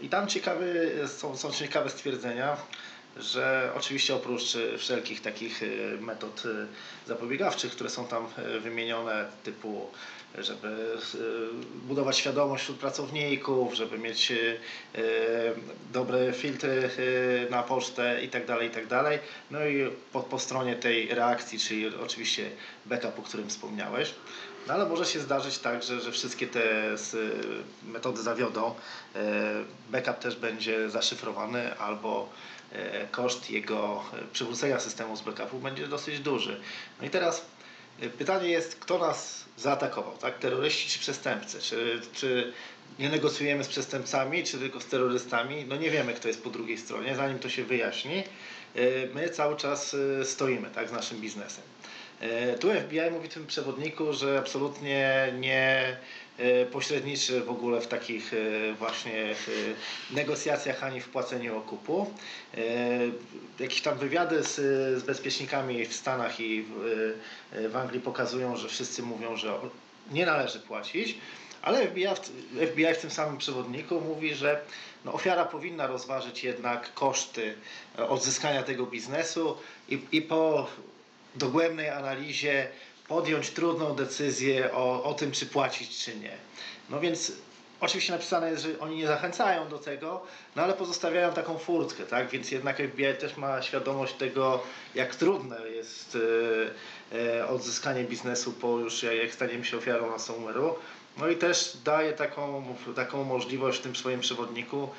I 0.02 0.10
tam 0.10 0.28
ciekawy, 0.28 0.92
są, 1.08 1.38
są 1.38 1.52
ciekawe 1.52 1.90
stwierdzenia, 1.90 2.58
że 3.20 3.72
oczywiście 3.76 4.16
oprócz 4.16 4.58
wszelkich 4.78 5.22
takich 5.22 5.62
metod 6.00 6.44
zapobiegawczych, 7.08 7.72
które 7.72 7.90
są 7.90 8.08
tam 8.08 8.28
wymienione, 8.62 9.26
typu 9.44 9.88
żeby 10.38 10.98
budować 11.76 12.18
świadomość 12.18 12.64
wśród 12.64 12.78
pracowników, 12.78 13.74
żeby 13.74 13.98
mieć 13.98 14.34
dobre 15.94 16.34
filtry 16.34 16.90
na 17.50 17.64
pocztę 17.64 18.22
itd. 18.22 18.46
Tak 18.46 18.64
itd. 18.64 18.88
Tak 18.88 19.20
no 19.52 19.66
i 19.66 19.92
po, 20.14 20.20
po 20.20 20.40
stronie 20.40 20.76
tej 20.76 21.08
reakcji, 21.08 21.60
czyli 21.60 21.96
oczywiście 21.96 22.52
backup, 22.86 23.20
o 23.20 23.22
którym 23.22 23.50
wspomniałeś. 23.50 24.14
No 24.68 24.74
ale 24.74 24.86
może 24.86 25.06
się 25.06 25.20
zdarzyć 25.20 25.58
tak, 25.58 25.84
że, 25.84 26.02
że 26.02 26.12
wszystkie 26.12 26.48
te 26.48 26.96
metody 27.84 28.22
zawiodą, 28.22 28.76
backup 29.90 30.20
też 30.20 30.36
będzie 30.36 30.90
zaszyfrowany 30.90 31.78
albo 31.78 32.30
koszt 33.12 33.50
jego 33.50 34.04
przywrócenia 34.34 34.80
systemu 34.80 35.18
z 35.18 35.22
backupu 35.22 35.60
będzie 35.60 35.88
dosyć 35.88 36.20
duży. 36.20 36.62
No 37.02 37.08
i 37.08 37.10
teraz 37.10 37.46
pytanie 38.18 38.50
jest, 38.50 38.76
kto 38.76 38.98
nas 38.98 39.46
zaatakował, 39.58 40.18
tak? 40.18 40.38
Terroryści 40.38 40.90
czy 40.90 41.00
przestępcy? 41.00 41.62
Czy, 41.62 42.02
czy 42.14 42.54
nie 43.00 43.10
negocjujemy 43.10 43.64
z 43.64 43.68
przestępcami, 43.68 44.44
czy 44.44 44.58
tylko 44.58 44.82
z 44.82 44.86
terrorystami? 44.86 45.66
No 45.68 45.76
nie 45.76 45.90
wiemy, 45.90 46.14
kto 46.14 46.28
jest 46.28 46.44
po 46.44 46.50
drugiej 46.50 46.78
stronie. 46.78 47.16
Zanim 47.16 47.40
to 47.40 47.50
się 47.50 47.64
wyjaśni, 47.64 48.24
my 49.14 49.30
cały 49.30 49.56
czas 49.56 49.96
stoimy, 50.24 50.70
tak, 50.70 50.90
z 50.90 50.92
naszym 50.92 51.22
biznesem. 51.22 51.64
Tu 52.60 52.68
FBI 52.74 53.12
mówi 53.12 53.30
w 53.30 53.34
tym 53.34 53.48
przewodniku, 53.48 54.14
że 54.14 54.40
absolutnie 54.40 55.34
nie 55.40 55.98
pośredniczy 56.72 57.42
w 57.42 57.50
ogóle 57.50 57.82
w 57.82 57.88
takich 57.88 58.32
właśnie 58.80 59.36
negocjacjach 60.12 60.84
ani 60.84 61.02
w 61.02 61.10
płaceniu 61.10 61.58
okupu. 61.58 62.14
Jakieś 63.60 63.82
tam 63.82 63.98
wywiady 63.98 64.44
z, 64.44 64.56
z 65.00 65.04
bezpiecznikami 65.04 65.86
w 65.86 65.94
Stanach 65.94 66.40
i 66.40 66.64
w, 66.64 67.16
w 67.72 67.76
Anglii 67.76 68.02
pokazują, 68.02 68.58
że 68.58 68.70
wszyscy 68.70 69.04
mówią, 69.04 69.36
że 69.36 69.54
nie 70.12 70.26
należy 70.26 70.60
płacić, 70.60 71.18
Ale 71.62 71.88
FBI 71.88 72.08
FBI 72.68 72.94
w 72.94 72.98
tym 72.98 73.12
samym 73.12 73.38
przewodniku 73.38 74.02
mówi, 74.02 74.36
że 74.36 74.62
no, 75.06 75.14
ofiara 75.14 75.46
powinna 75.46 75.88
rozważyć 75.88 76.44
jednak 76.44 76.94
koszty 76.94 77.56
e, 78.00 78.10
odzyskania 78.10 78.64
tego 78.64 78.86
biznesu 78.86 79.58
i, 79.90 80.00
i 80.12 80.22
po 80.22 80.68
dogłębnej 81.36 81.90
analizie 81.90 82.68
podjąć 83.08 83.50
trudną 83.50 83.96
decyzję 83.96 84.74
o, 84.74 85.04
o 85.04 85.14
tym, 85.14 85.32
czy 85.32 85.46
płacić, 85.46 85.98
czy 85.98 86.16
nie. 86.16 86.38
No 86.90 87.00
więc 87.00 87.32
oczywiście 87.80 88.14
napisane 88.14 88.52
jest, 88.52 88.64
że 88.64 88.80
oni 88.80 88.98
nie 88.98 89.08
zachęcają 89.08 89.70
do 89.70 89.78
tego, 89.80 90.22
no 90.56 90.64
ale 90.64 90.74
pozostawiają 90.74 91.34
taką 91.34 91.58
furtkę, 91.58 92.04
tak? 92.04 92.30
Więc 92.30 92.52
jednak 92.52 92.78
FBI 92.78 93.14
też 93.20 93.38
ma 93.38 93.62
świadomość 93.62 94.14
tego, 94.14 94.64
jak 94.96 95.16
trudne 95.16 95.70
jest 95.70 96.18
e, 97.14 97.40
e, 97.40 97.48
odzyskanie 97.48 98.04
biznesu 98.04 98.54
po 98.54 98.80
już 98.80 99.04
jak 99.04 99.34
staniemy 99.34 99.66
się 99.66 99.78
ofiarą 99.78 100.12
ransomware'u. 100.12 100.74
No 101.18 101.30
i 101.30 101.36
też 101.36 101.78
daje 101.86 102.14
taką, 102.14 102.76
taką 102.96 103.24
możliwość 103.24 103.80
w 103.80 103.82
tym 103.82 103.96
swoim 103.96 104.20
przewodniku, 104.20 104.90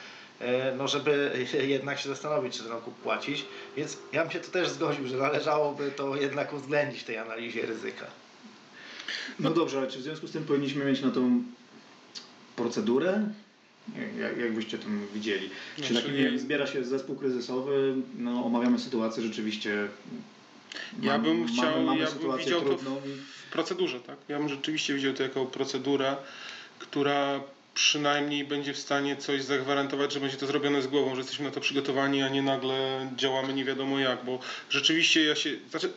no 0.79 0.89
żeby 0.89 1.33
jednak 1.67 2.01
się 2.01 2.09
zastanowić, 2.09 2.57
czy 2.57 2.63
ten 2.63 2.73
okup 2.73 2.95
płacić. 2.95 3.45
Więc 3.77 3.99
ja 4.13 4.23
bym 4.23 4.33
się 4.33 4.41
tu 4.41 4.51
też 4.51 4.69
zgodził, 4.69 5.07
że 5.07 5.17
należałoby 5.17 5.91
to 5.91 6.17
jednak 6.17 6.53
uwzględnić 6.53 7.01
w 7.03 7.05
tej 7.05 7.19
analizie 7.19 7.67
ryzyka. 7.67 8.07
No 9.41 9.51
dobrze, 9.51 9.79
ale 9.79 9.87
czy 9.87 9.99
w 9.99 10.03
związku 10.03 10.27
z 10.27 10.33
tym 10.33 10.45
powinniśmy 10.45 10.85
mieć 10.85 11.01
na 11.01 11.11
tą 11.11 11.43
procedurę? 12.57 13.29
Jak, 14.19 14.39
jak 14.39 14.53
byście 14.55 14.79
to 14.79 14.87
widzieli? 15.15 15.51
Czy 15.77 15.83
Znaczy, 15.95 15.95
taki, 16.09 16.15
nie- 16.15 16.39
zbiera 16.39 16.67
się 16.67 16.85
zespół 16.85 17.17
kryzysowy, 17.17 17.95
no, 18.19 18.45
omawiamy 18.45 18.79
sytuację 18.79 19.23
rzeczywiście. 19.23 19.89
Ja 21.03 21.13
mam- 21.13 21.23
bym 21.23 21.47
chciał, 21.47 21.65
mamy, 21.65 21.85
mamy 21.85 21.99
ja 22.01 22.07
bym 22.07 22.15
sytuację 22.15 22.45
widział 22.45 22.61
to 22.61 22.67
trudną 22.69 23.01
w, 23.01 23.07
i- 23.07 23.15
w 23.49 23.53
procedurze, 23.53 24.01
tak? 24.01 24.17
Ja 24.29 24.39
bym 24.39 24.49
rzeczywiście 24.49 24.95
widział 24.95 25.13
to 25.15 25.23
jako 25.23 25.47
procedurę, 25.47 26.17
która 26.79 27.41
przynajmniej 27.79 28.45
będzie 28.45 28.75
w 28.75 28.79
stanie 28.79 29.17
coś 29.17 29.43
zagwarantować, 29.43 30.13
że 30.13 30.21
będzie 30.21 30.37
to 30.37 30.47
zrobione 30.47 30.83
z 30.83 30.87
głową, 30.87 31.15
że 31.15 31.21
jesteśmy 31.21 31.45
na 31.45 31.51
to 31.51 31.61
przygotowani, 31.61 32.23
a 32.23 32.29
nie 32.29 32.43
nagle 32.43 33.11
działamy 33.17 33.55
nie 33.55 33.65
wiadomo 33.65 33.99
jak, 33.99 34.25
bo 34.25 34.39
rzeczywiście 34.71 35.25
ja 35.25 35.37
się, 35.37 35.51
znaczy 35.71 35.93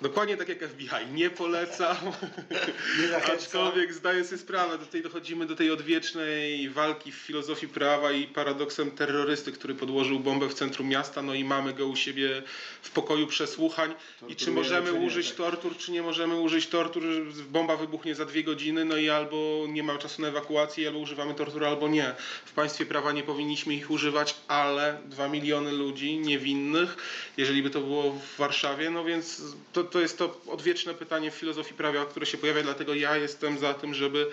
dokładnie 0.00 0.36
tak 0.36 0.48
jak 0.48 0.58
FBI, 0.64 1.12
nie 1.12 1.30
polecam, 1.30 1.96
Nie 3.00 3.16
aczkolwiek 3.16 3.94
zdaję 3.94 4.24
sobie 4.24 4.38
sprawę, 4.38 4.78
tutaj 4.78 5.02
dochodzimy 5.02 5.46
do 5.46 5.56
tej 5.56 5.70
odwiecznej 5.70 6.70
walki 6.70 7.12
w 7.12 7.14
filozofii 7.14 7.68
prawa 7.68 8.12
i 8.12 8.26
paradoksem 8.26 8.90
terrorysty, 8.90 9.52
który 9.52 9.74
podłożył 9.74 10.20
bombę 10.20 10.48
w 10.48 10.54
centrum 10.54 10.88
miasta, 10.88 11.22
no 11.22 11.34
i 11.34 11.44
mamy 11.44 11.74
go 11.74 11.86
u 11.86 11.96
siebie 11.96 12.42
w 12.82 12.90
pokoju 12.90 13.26
przesłuchań. 13.26 13.94
I 14.28 14.36
czy 14.36 14.50
możemy 14.50 14.86
czy 14.86 14.98
nie, 14.98 15.06
użyć 15.06 15.28
tak. 15.28 15.36
tortur, 15.36 15.76
czy 15.76 15.92
nie 15.92 16.02
możemy 16.02 16.40
użyć 16.40 16.66
tortur, 16.66 17.02
bomba 17.48 17.76
wybuchnie 17.76 18.14
za 18.14 18.24
dwie 18.24 18.44
godziny, 18.44 18.84
no 18.84 18.96
i 18.96 19.10
albo 19.10 19.66
nie 19.68 19.82
ma 19.82 19.98
czasu 19.98 20.22
na 20.22 20.28
ewakuację, 20.28 20.88
albo 20.88 20.98
używamy 20.98 21.34
tortur, 21.34 21.64
albo 21.64 21.88
nie. 21.88 22.14
W 22.44 22.52
państwie 22.52 22.86
prawa 22.86 23.12
nie 23.12 23.22
powinniśmy 23.22 23.74
ich 23.74 23.90
używać, 23.90 24.36
ale 24.48 25.00
dwa 25.04 25.28
miliony 25.28 25.72
ludzi 25.72 26.18
niewinnych, 26.18 26.96
jeżeli 27.36 27.62
by 27.62 27.70
to 27.70 27.80
było 27.80 28.12
w 28.12 28.36
Warszawie, 28.36 28.90
no 28.90 29.04
więc 29.04 29.42
to, 29.72 29.84
to 29.86 30.00
jest 30.00 30.18
to 30.18 30.40
odwieczne 30.46 30.94
pytanie 30.94 31.30
w 31.30 31.34
filozofii 31.34 31.74
prawa, 31.74 32.04
które 32.04 32.26
się 32.26 32.38
pojawia, 32.38 32.62
dlatego 32.62 32.94
ja 32.94 33.16
jestem 33.16 33.58
za 33.58 33.74
tym, 33.74 33.94
żeby 33.94 34.26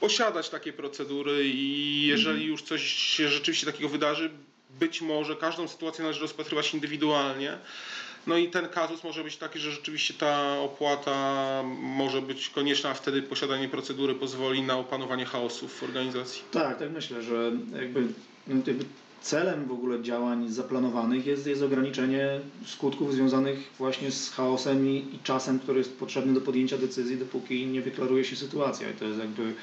posiadać 0.00 0.48
takie 0.48 0.72
procedury 0.72 1.44
i 1.44 2.06
jeżeli 2.06 2.46
już 2.46 2.62
coś 2.62 2.82
się 2.92 3.28
rzeczywiście 3.28 3.66
takiego 3.66 3.88
wydarzy, 3.88 4.30
być 4.80 5.00
może 5.00 5.36
każdą 5.36 5.68
sytuację 5.68 6.02
należy 6.02 6.20
rozpatrywać 6.20 6.74
indywidualnie. 6.74 7.58
No 8.26 8.36
i 8.36 8.48
ten 8.48 8.68
kazus 8.68 9.04
może 9.04 9.24
być 9.24 9.36
taki, 9.36 9.58
że 9.58 9.70
rzeczywiście 9.72 10.14
ta 10.14 10.58
opłata 10.58 11.62
może 11.78 12.22
być 12.22 12.48
konieczna, 12.48 12.90
a 12.90 12.94
wtedy 12.94 13.22
posiadanie 13.22 13.68
procedury 13.68 14.14
pozwoli 14.14 14.62
na 14.62 14.78
opanowanie 14.78 15.24
chaosu 15.24 15.68
w 15.68 15.82
organizacji. 15.82 16.42
Tak, 16.50 16.78
tak 16.78 16.90
myślę, 16.90 17.22
że 17.22 17.52
jakby, 17.80 18.00
no, 18.46 18.62
jakby 18.66 18.84
celem 19.20 19.64
w 19.66 19.72
ogóle 19.72 20.02
działań 20.02 20.48
zaplanowanych 20.48 21.26
jest, 21.26 21.46
jest 21.46 21.62
ograniczenie 21.62 22.40
skutków 22.66 23.12
związanych 23.12 23.58
właśnie 23.78 24.10
z 24.10 24.30
chaosem 24.30 24.88
i, 24.88 24.96
i 25.12 25.18
czasem, 25.24 25.58
który 25.58 25.78
jest 25.78 25.98
potrzebny 25.98 26.34
do 26.34 26.40
podjęcia 26.40 26.78
decyzji, 26.78 27.16
dopóki 27.16 27.66
nie 27.66 27.82
wyklaruje 27.82 28.24
się 28.24 28.36
sytuacja. 28.36 28.90
I 28.90 28.94
to 28.94 29.04
jest 29.04 29.18
jakby 29.18 29.54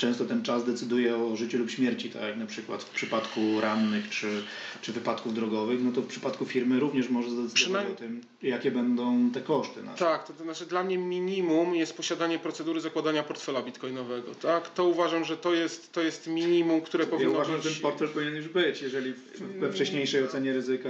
często 0.00 0.24
ten 0.24 0.42
czas 0.42 0.64
decyduje 0.64 1.16
o 1.16 1.36
życiu 1.36 1.58
lub 1.58 1.70
śmierci, 1.70 2.10
tak 2.10 2.22
jak 2.22 2.36
na 2.36 2.46
przykład 2.46 2.82
w 2.82 2.90
przypadku 2.90 3.60
rannych 3.60 4.08
czy, 4.10 4.42
czy 4.82 4.92
wypadków 4.92 5.34
drogowych, 5.34 5.84
no 5.84 5.92
to 5.92 6.02
w 6.02 6.06
przypadku 6.06 6.44
firmy 6.46 6.80
również 6.80 7.08
może 7.08 7.30
zdecydować 7.30 7.54
Przynajmniej- 7.54 7.94
o 7.94 7.98
tym, 7.98 8.20
jakie 8.42 8.70
będą 8.70 9.30
te 9.30 9.40
koszty. 9.40 9.82
Nasze. 9.82 10.04
Tak, 10.04 10.26
to, 10.26 10.32
to 10.32 10.44
znaczy 10.44 10.66
dla 10.66 10.84
mnie 10.84 10.98
minimum 10.98 11.74
jest 11.74 11.96
posiadanie 11.96 12.38
procedury 12.38 12.80
zakładania 12.80 13.22
portfela 13.22 13.62
bitcoinowego. 13.62 14.34
Tak? 14.34 14.74
To 14.74 14.84
uważam, 14.84 15.24
że 15.24 15.36
to 15.36 15.54
jest, 15.54 15.92
to 15.92 16.00
jest 16.02 16.26
minimum, 16.26 16.80
które 16.80 17.04
Ja 17.04 17.10
powinno 17.10 17.32
uważam, 17.32 17.54
być... 17.54 17.64
że 17.64 17.70
ten 17.70 17.80
portfel 17.82 18.08
powinien 18.08 18.36
już 18.36 18.48
być, 18.48 18.82
jeżeli 18.82 19.14
we 19.58 19.72
wcześniejszej 19.72 20.24
ocenie 20.24 20.52
ryzyka. 20.52 20.88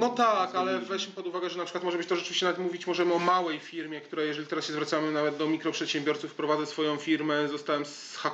No 0.00 0.08
tak, 0.08 0.54
ale 0.54 0.78
weźmy 0.78 1.14
pod 1.14 1.26
uwagę, 1.26 1.50
że 1.50 1.58
na 1.58 1.64
przykład 1.64 1.84
może 1.84 1.98
być 1.98 2.06
to 2.06 2.16
rzeczywiście 2.16 2.46
nawet 2.46 2.60
mówić 2.60 2.86
możemy 2.86 3.14
o 3.14 3.18
małej 3.18 3.58
firmie, 3.58 4.00
która 4.00 4.22
jeżeli 4.22 4.46
teraz 4.46 4.66
się 4.66 4.72
zwracamy 4.72 5.12
nawet 5.12 5.36
do 5.36 5.46
mikroprzedsiębiorców, 5.46 6.34
prowadzę 6.34 6.66
swoją 6.66 6.96
firmę, 6.96 7.48
zostałem 7.48 7.84
zhakowany, 7.84 8.31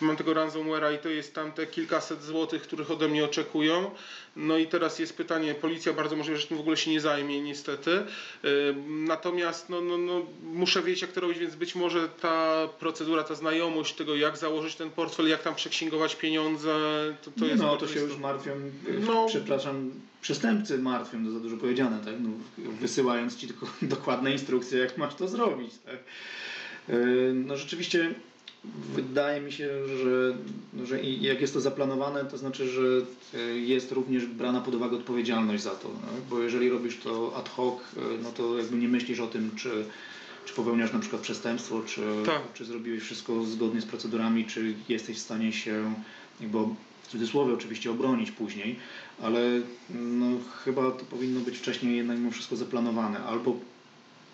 mam 0.00 0.16
tego 0.16 0.34
ransomware'a 0.34 0.94
i 0.94 0.98
to 0.98 1.08
jest 1.08 1.34
tam 1.34 1.52
te 1.52 1.66
kilkaset 1.66 2.22
złotych, 2.22 2.62
których 2.62 2.90
ode 2.90 3.08
mnie 3.08 3.24
oczekują. 3.24 3.90
No 4.36 4.58
i 4.58 4.66
teraz 4.66 4.98
jest 4.98 5.16
pytanie, 5.16 5.54
policja 5.54 5.92
bardzo 5.92 6.16
możliwe, 6.16 6.40
że 6.40 6.46
tym 6.46 6.56
w 6.56 6.60
ogóle 6.60 6.76
się 6.76 6.90
nie 6.90 7.00
zajmie 7.00 7.40
niestety. 7.40 7.90
Ym, 8.44 9.04
Natomiast 9.04 9.68
no, 9.68 9.80
no, 9.80 9.98
no, 9.98 10.26
muszę 10.42 10.82
wiedzieć 10.82 11.02
jak 11.02 11.12
to 11.12 11.20
robić, 11.20 11.38
więc 11.38 11.54
być 11.54 11.74
może 11.74 12.08
ta 12.08 12.68
procedura, 12.78 13.22
ta 13.24 13.34
znajomość 13.34 13.94
tego 13.94 14.16
jak 14.16 14.36
założyć 14.36 14.74
ten 14.74 14.90
portfel, 14.90 15.28
jak 15.28 15.42
tam 15.42 15.54
przeksięgować 15.54 16.16
pieniądze, 16.16 16.74
to, 17.24 17.30
to 17.40 17.46
jest 17.46 17.62
no 17.62 17.76
to 17.76 17.88
się 17.88 18.00
już 18.00 18.16
martwią, 18.18 18.52
No. 19.06 19.26
przepraszam, 19.28 19.90
przestępcy 20.20 20.78
martwią, 20.78 21.24
to 21.24 21.30
za 21.30 21.40
dużo 21.40 21.56
powiedziane, 21.56 21.98
tak? 22.04 22.14
No, 22.20 22.30
wysyłając 22.80 23.36
ci 23.36 23.46
tylko 23.46 23.66
dokładne 23.82 24.32
instrukcje, 24.32 24.78
jak 24.78 24.98
masz 24.98 25.14
to 25.14 25.28
zrobić. 25.28 25.70
Tak? 25.84 25.98
Yy, 26.88 27.32
No 27.34 27.56
rzeczywiście 27.56 28.14
wydaje 28.94 29.40
mi 29.40 29.52
się, 29.52 29.68
że, 29.88 30.36
że 30.86 31.02
jak 31.02 31.40
jest 31.40 31.54
to 31.54 31.60
zaplanowane, 31.60 32.24
to 32.24 32.38
znaczy, 32.38 32.68
że 32.68 32.82
yy, 33.38 33.60
jest 33.60 33.92
również 33.92 34.26
brana 34.26 34.60
pod 34.60 34.74
uwagę 34.74 34.96
odpowiedzialność 34.96 35.62
za 35.62 35.70
to. 35.70 35.88
No? 35.88 36.08
Bo 36.30 36.42
jeżeli 36.42 36.70
robisz 36.70 36.98
to 37.00 37.36
ad 37.36 37.48
hoc, 37.48 37.78
yy, 37.96 38.02
no 38.22 38.32
to 38.32 38.58
jakby 38.58 38.76
nie 38.76 38.88
myślisz 38.88 39.20
o 39.20 39.26
tym, 39.26 39.50
czy, 39.56 39.84
czy 40.44 40.54
popełniasz 40.54 40.92
na 40.92 40.98
przykład 40.98 41.22
przestępstwo, 41.22 41.82
czy, 41.86 42.00
Tak. 42.26 42.42
czy 42.54 42.64
zrobiłeś 42.64 43.02
wszystko 43.02 43.44
zgodnie 43.44 43.80
z 43.80 43.86
procedurami, 43.86 44.44
czy 44.44 44.74
jesteś 44.88 45.16
w 45.16 45.20
stanie 45.20 45.52
się 45.52 45.94
jakby 46.40 46.58
w 47.02 47.08
cudzysłowie 47.08 47.54
oczywiście 47.54 47.90
obronić 47.90 48.30
później, 48.30 48.76
ale 49.22 49.40
no, 49.90 50.26
chyba 50.64 50.90
to 50.90 51.04
powinno 51.04 51.40
być 51.40 51.58
wcześniej 51.58 51.96
jednak 51.96 52.18
mimo 52.18 52.30
wszystko 52.30 52.56
zaplanowane. 52.56 53.18
Albo 53.24 53.56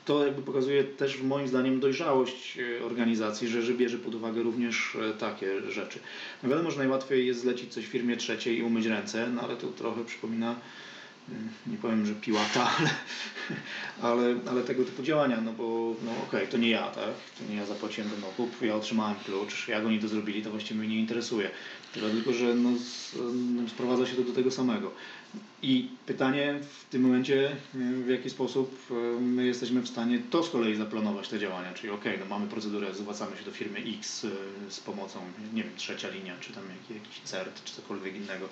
to 0.04 0.26
jakby 0.26 0.42
pokazuje 0.42 0.84
też 0.84 1.22
moim 1.22 1.48
zdaniem 1.48 1.80
dojrzałość 1.80 2.58
e, 2.58 2.84
organizacji, 2.84 3.48
że, 3.48 3.62
że 3.62 3.74
bierze 3.74 3.98
pod 3.98 4.14
uwagę 4.14 4.42
również 4.42 4.96
e, 5.10 5.14
takie 5.14 5.70
rzeczy. 5.70 5.98
No 6.42 6.48
wiadomo, 6.48 6.70
że 6.70 6.78
najłatwiej 6.78 7.26
jest 7.26 7.40
zlecić 7.40 7.72
coś 7.72 7.86
firmie 7.86 8.16
trzeciej 8.16 8.58
i 8.58 8.62
umyć 8.62 8.86
ręce, 8.86 9.28
no 9.34 9.42
ale 9.42 9.56
to 9.56 9.66
trochę 9.66 10.04
przypomina 10.04 10.54
mm, 11.28 11.48
nie 11.66 11.76
powiem, 11.76 12.06
że 12.06 12.14
piłata, 12.14 12.70
ale, 14.02 14.22
ale, 14.22 14.34
ale 14.46 14.62
tego 14.62 14.84
typu 14.84 15.02
działania, 15.02 15.40
no 15.40 15.52
bo 15.52 15.94
no 16.04 16.10
okej, 16.28 16.48
to 16.48 16.56
nie 16.56 16.70
ja, 16.70 16.82
tak? 16.82 17.14
To 17.38 17.52
nie 17.52 17.56
ja 17.56 17.66
zapłaciłem 17.66 18.10
ten 18.10 18.24
okup, 18.24 18.62
ja 18.62 18.74
otrzymałem 18.74 19.16
klucz, 19.24 19.68
jak 19.68 19.86
oni 19.86 19.98
to 19.98 20.08
zrobili, 20.08 20.42
to 20.42 20.50
właściwie 20.50 20.80
mnie 20.80 20.88
nie 20.88 21.00
interesuje. 21.00 21.50
Tyle 21.94 22.10
tylko, 22.10 22.32
że 22.32 22.54
no, 22.54 22.70
no, 23.32 23.68
sprowadza 23.68 24.06
się 24.06 24.16
to 24.16 24.22
do 24.22 24.32
tego 24.32 24.50
samego. 24.50 24.92
I 25.62 25.88
pytanie 26.06 26.54
w 26.62 26.90
tym 26.90 27.02
momencie, 27.02 27.52
y, 27.74 28.04
w 28.04 28.08
jaki 28.08 28.30
sposób 28.30 28.90
y, 28.90 29.20
my 29.20 29.46
jesteśmy 29.46 29.80
w 29.80 29.88
stanie 29.88 30.18
to 30.30 30.42
z 30.42 30.50
kolei 30.50 30.76
zaplanować 30.76 31.28
te 31.28 31.38
działania, 31.38 31.74
czyli 31.74 31.90
okej, 31.90 32.18
no 32.18 32.26
mamy 32.26 32.46
procedurę, 32.46 32.94
zwracamy 32.94 33.36
się 33.36 33.44
do 33.44 33.50
firmy 33.50 33.78
X 33.98 34.24
y, 34.24 34.30
z 34.68 34.80
pomocą, 34.80 35.18
nie 35.54 35.62
wiem, 35.62 35.72
trzecia 35.76 36.08
linia, 36.08 36.34
czy 36.40 36.52
tam 36.52 36.64
jakiś, 36.90 37.20
CERT, 37.24 37.64
czy 37.64 37.74
cokolwiek 37.74 38.16
innego 38.16 38.48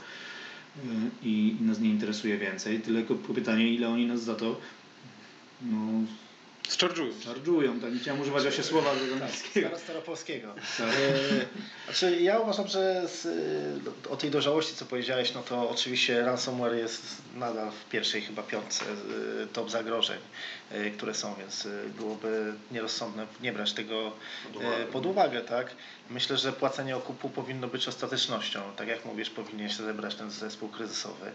i 1.22 1.56
nas 1.60 1.80
nie 1.80 1.90
interesuje 1.90 2.38
więcej, 2.38 2.80
tylko 2.80 3.14
pytanie, 3.14 3.74
ile 3.74 3.88
oni 3.88 4.06
nas 4.06 4.22
za 4.22 4.34
to 4.34 4.60
no, 5.62 5.78
Zcharge'ują. 6.68 7.12
charge'ują, 7.26 7.80
tak, 7.80 7.92
nie 7.92 7.98
chciałem 8.00 8.20
używać 8.20 8.42
właśnie 8.42 8.64
słowa 8.64 8.90
z 8.94 9.54
Tak, 9.70 9.80
staropolskiego. 9.80 10.54
Tak. 10.78 10.86
E, 10.88 11.46
Znaczy, 11.84 12.20
ja 12.20 12.38
uważam, 12.38 12.68
że 12.68 13.08
z, 13.08 13.26
y, 13.26 14.10
o 14.10 14.16
tej 14.16 14.30
dojrzałości, 14.30 14.74
co 14.74 14.84
powiedziałeś, 14.86 15.34
no 15.34 15.42
to 15.42 15.70
oczywiście 15.70 16.22
ransomware 16.22 16.74
jest 16.74 17.02
nadal 17.34 17.70
w 17.70 17.90
pierwszej 17.90 18.22
chyba 18.22 18.42
piątce 18.42 18.84
y, 18.84 19.46
top 19.52 19.70
zagrożeń, 19.70 20.18
y, 20.72 20.90
które 20.90 21.14
są, 21.14 21.34
więc 21.34 21.68
byłoby 21.96 22.52
nierozsądne 22.70 23.26
nie 23.40 23.52
brać 23.52 23.72
tego 23.72 24.12
Pod 24.52 24.62
uwagę. 24.62 24.84
pod 24.86 25.06
uwagę, 25.06 25.40
tak? 25.40 25.70
Myślę, 26.10 26.36
że 26.36 26.52
płacenie 26.52 26.96
okupu 26.96 27.28
powinno 27.30 27.68
być 27.68 27.88
ostatecznością. 27.88 28.60
Tak 28.76 28.88
jak 28.88 29.04
mówisz, 29.04 29.30
powinien 29.30 29.68
się 29.68 29.76
zebrać 29.84 30.14
ten 30.14 30.30
zespół 30.30 30.68
kryzysowy. 30.68 31.32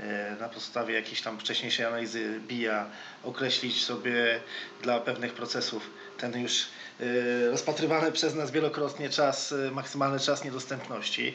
Y, 0.00 0.40
Na 0.40 0.48
podstawie 0.48 0.94
jakiejś 0.94 1.22
tam 1.22 1.38
wcześniejszej 1.38 1.86
analizy 1.86 2.40
BIA 2.48 2.86
określić 3.24 3.84
sobie 3.84 4.40
dla 4.82 5.00
pewnych 5.00 5.32
procesów 5.34 5.90
ten 6.18 6.42
już 6.42 6.64
y, 7.00 7.50
rozpatrywany 7.50 8.12
przez 8.12 8.34
nas 8.34 8.50
wielokrotnie 8.50 9.10
czas, 9.10 9.52
y, 9.52 9.70
maksymalny 9.70 10.20
czas 10.20 10.44
niedostępności 10.44 11.34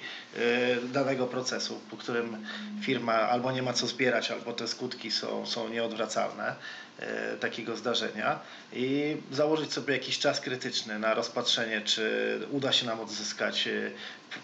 danego 0.93 1.27
procesu, 1.27 1.81
po 1.91 1.97
którym 1.97 2.45
firma 2.81 3.13
albo 3.13 3.51
nie 3.51 3.61
ma 3.61 3.73
co 3.73 3.87
zbierać, 3.87 4.31
albo 4.31 4.53
te 4.53 4.67
skutki 4.67 5.11
są, 5.11 5.45
są 5.45 5.69
nieodwracalne 5.69 6.55
takiego 7.39 7.77
zdarzenia 7.77 8.39
i 8.73 9.17
założyć 9.31 9.73
sobie 9.73 9.93
jakiś 9.93 10.19
czas 10.19 10.39
krytyczny 10.41 10.99
na 10.99 11.13
rozpatrzenie, 11.13 11.81
czy 11.81 12.39
uda 12.51 12.71
się 12.71 12.85
nam 12.85 12.99
odzyskać 12.99 13.69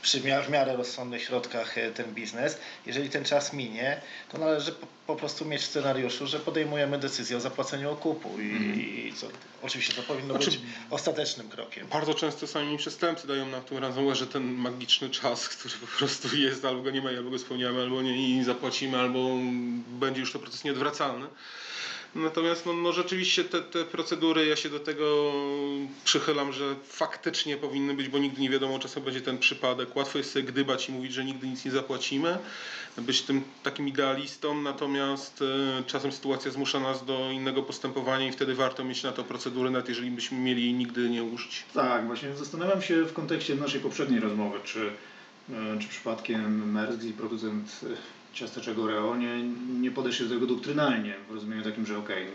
przy 0.01 0.19
w 0.19 0.49
miarę 0.49 0.75
rozsądnych 0.77 1.23
środkach 1.23 1.77
y, 1.77 1.91
ten 1.91 2.13
biznes. 2.13 2.57
Jeżeli 2.85 3.09
ten 3.09 3.23
czas 3.23 3.53
minie, 3.53 4.01
to 4.29 4.37
należy 4.37 4.71
po, 4.71 4.87
po 5.07 5.15
prostu 5.15 5.45
mieć 5.45 5.61
w 5.61 5.65
scenariuszu, 5.65 6.27
że 6.27 6.39
podejmujemy 6.39 6.99
decyzję 6.99 7.37
o 7.37 7.39
zapłaceniu 7.39 7.91
okupu 7.91 8.41
i, 8.41 9.07
i 9.07 9.13
co, 9.13 9.27
oczywiście 9.63 9.93
to 9.93 10.03
powinno 10.03 10.33
Znaczy- 10.33 10.51
być 10.51 10.59
ostatecznym 10.89 11.49
krokiem. 11.49 11.87
Bardzo 11.87 12.13
często 12.13 12.47
sami 12.47 12.77
przestępcy 12.77 13.27
dają 13.27 13.45
nam 13.45 13.63
tą 13.63 13.79
ransomware, 13.79 14.27
ten 14.27 14.43
magiczny 14.43 15.09
czas, 15.09 15.49
który 15.49 15.73
po 15.75 15.87
prostu 15.87 16.37
jest, 16.37 16.65
albo 16.65 16.81
go 16.81 16.91
nie 16.91 17.01
ma, 17.01 17.09
albo 17.09 17.29
go 17.29 17.39
spełniamy, 17.39 17.81
albo 17.81 18.01
nie 18.01 18.39
i 18.39 18.43
zapłacimy, 18.43 18.97
albo 18.97 19.29
będzie 19.87 20.19
już 20.19 20.31
to 20.31 20.39
proces 20.39 20.63
nieodwracalny. 20.63 21.27
Natomiast 22.15 22.65
no, 22.65 22.73
no 22.73 22.91
rzeczywiście 22.91 23.43
te, 23.43 23.61
te 23.61 23.85
procedury, 23.85 24.45
ja 24.45 24.55
się 24.55 24.69
do 24.69 24.79
tego 24.79 25.33
przychylam, 26.03 26.53
że 26.53 26.75
faktycznie 26.83 27.57
powinny 27.57 27.93
być, 27.93 28.09
bo 28.09 28.17
nigdy 28.17 28.41
nie 28.41 28.49
wiadomo, 28.49 28.79
czasem 28.79 29.03
będzie 29.03 29.21
ten 29.21 29.37
przypadek. 29.37 29.95
Łatwo 29.95 30.17
jest 30.17 30.31
sobie 30.31 30.45
gdybać 30.45 30.89
i 30.89 30.91
mówić, 30.91 31.13
że 31.13 31.25
nigdy 31.25 31.47
nic 31.47 31.65
nie 31.65 31.71
zapłacimy, 31.71 32.37
być 32.97 33.21
tym 33.21 33.43
takim 33.63 33.87
idealistą, 33.87 34.61
natomiast 34.61 35.43
e, 35.79 35.83
czasem 35.83 36.11
sytuacja 36.11 36.51
zmusza 36.51 36.79
nas 36.79 37.05
do 37.05 37.31
innego 37.31 37.63
postępowania 37.63 38.27
i 38.27 38.31
wtedy 38.31 38.55
warto 38.55 38.83
mieć 38.83 39.03
na 39.03 39.11
to 39.11 39.23
procedury, 39.23 39.69
nawet 39.69 39.89
jeżeli 39.89 40.11
byśmy 40.11 40.37
mieli 40.37 40.63
jej 40.63 40.73
nigdy 40.73 41.09
nie 41.09 41.23
użyć. 41.23 41.65
Tak, 41.73 42.07
właśnie 42.07 42.35
zastanawiam 42.35 42.81
się 42.81 43.03
w 43.03 43.13
kontekście 43.13 43.55
naszej 43.55 43.81
poprzedniej 43.81 44.19
rozmowy, 44.19 44.59
czy, 44.63 44.91
e, 45.49 45.79
czy 45.79 45.87
przypadkiem 45.87 46.71
Merck 46.71 47.03
i 47.03 47.13
producent 47.13 47.79
e, 47.83 48.16
ciasteczek 48.37 48.79
Oreo 48.79 49.15
nie, 49.15 49.43
nie 49.79 49.91
podeszli 49.91 50.27
do 50.27 50.33
tego 50.33 50.47
doktrynalnie, 50.47 51.15
w 51.29 51.33
rozumieniu 51.33 51.63
takim, 51.63 51.85
że 51.85 51.97
okej, 51.97 52.27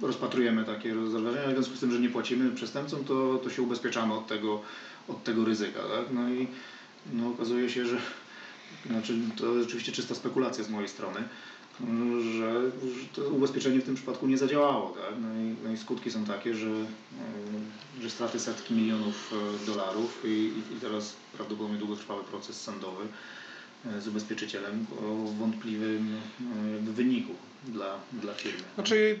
rozpatrujemy 0.00 0.64
takie 0.64 0.94
rozwiązania, 0.94 1.48
w 1.48 1.52
związku 1.52 1.76
z 1.76 1.80
tym, 1.80 1.92
że 1.92 2.00
nie 2.00 2.10
płacimy 2.10 2.50
przestępcom, 2.50 3.04
to, 3.04 3.40
to 3.44 3.50
się 3.50 3.62
ubezpieczamy 3.62 4.14
od 4.14 4.26
tego, 4.26 4.62
od 5.08 5.24
tego 5.24 5.44
ryzyka. 5.44 5.80
Tak? 5.80 6.06
No 6.10 6.30
i 6.30 6.46
no, 7.12 7.28
okazuje 7.28 7.70
się, 7.70 7.86
że 7.86 7.96
znaczy, 8.86 9.14
to 9.36 9.54
jest 9.54 9.68
oczywiście 9.68 9.92
czysta 9.92 10.14
spekulacja 10.14 10.64
z 10.64 10.70
mojej 10.70 10.88
strony, 10.88 11.20
że, 12.38 12.62
to 13.14 13.22
ubezpieczenie 13.22 13.80
w 13.80 13.84
tym 13.84 13.94
przypadku 13.94 14.26
nie 14.26 14.38
zadziałało. 14.38 14.90
Tak? 14.90 15.14
No, 15.20 15.28
i, 15.28 15.54
no 15.64 15.72
i 15.72 15.76
skutki 15.76 16.10
są 16.10 16.24
takie, 16.24 16.54
że, 16.54 16.70
że 18.00 18.10
straty 18.10 18.40
setki 18.40 18.74
milionów 18.74 19.34
dolarów 19.66 20.22
i, 20.24 20.52
i, 20.76 20.80
teraz 20.80 21.16
prawdopodobnie 21.36 21.78
długotrwały 21.78 22.24
proces 22.24 22.62
sądowy 22.62 23.04
z 23.98 24.08
ubezpieczycielem 24.08 24.86
o 25.02 25.32
wątpliwym 25.38 26.16
e, 26.88 26.92
wyniku 26.92 27.32
dla, 27.64 27.98
dla 28.12 28.34
firmy. 28.34 28.62
Znaczy, 28.74 29.18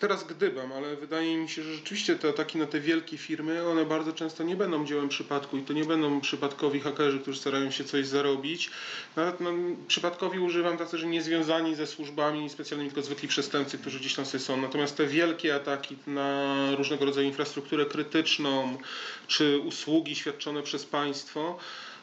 teraz 0.00 0.24
gdybam, 0.26 0.72
ale 0.72 0.96
wydaje 0.96 1.36
mi 1.36 1.48
się, 1.48 1.62
że 1.62 1.74
rzeczywiście 1.74 2.16
te 2.16 2.28
ataki 2.28 2.58
na 2.58 2.66
te 2.66 2.80
wielkie 2.80 3.18
firmy, 3.18 3.68
one 3.68 3.84
bardzo 3.84 4.12
często 4.12 4.44
nie 4.44 4.56
będą 4.56 4.86
dziełem 4.86 5.08
przypadku 5.08 5.56
i 5.56 5.62
to 5.62 5.72
nie 5.72 5.84
będą 5.84 6.20
przypadkowi 6.20 6.80
hakerzy, 6.80 7.20
którzy 7.20 7.38
starają 7.38 7.70
się 7.70 7.84
coś 7.84 8.06
zarobić. 8.06 8.70
Nawet 9.16 9.40
no, 9.40 9.50
przypadkowi 9.88 10.38
używam 10.38 10.78
tacy, 10.78 10.98
że 10.98 11.06
nie 11.06 11.22
związani 11.22 11.74
ze 11.74 11.86
służbami 11.86 12.50
specjalnymi, 12.50 12.90
tylko 12.90 13.02
zwykli 13.02 13.28
przestępcy, 13.28 13.78
którzy 13.78 13.98
gdzieś 14.00 14.14
tam 14.14 14.26
sobie 14.26 14.44
są. 14.44 14.56
Natomiast 14.56 14.96
te 14.96 15.06
wielkie 15.06 15.54
ataki 15.54 15.96
na 16.06 16.54
różnego 16.76 17.04
rodzaju 17.04 17.26
infrastrukturę 17.26 17.86
krytyczną, 17.86 18.78
czy 19.26 19.58
usługi 19.58 20.16
świadczone 20.16 20.62
przez 20.62 20.84
państwo, 20.84 21.58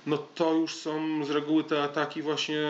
no 0.05 0.17
to 0.17 0.53
już 0.53 0.75
są 0.75 1.25
z 1.25 1.29
reguły 1.29 1.63
te 1.63 1.83
ataki 1.83 2.21
właśnie, 2.21 2.61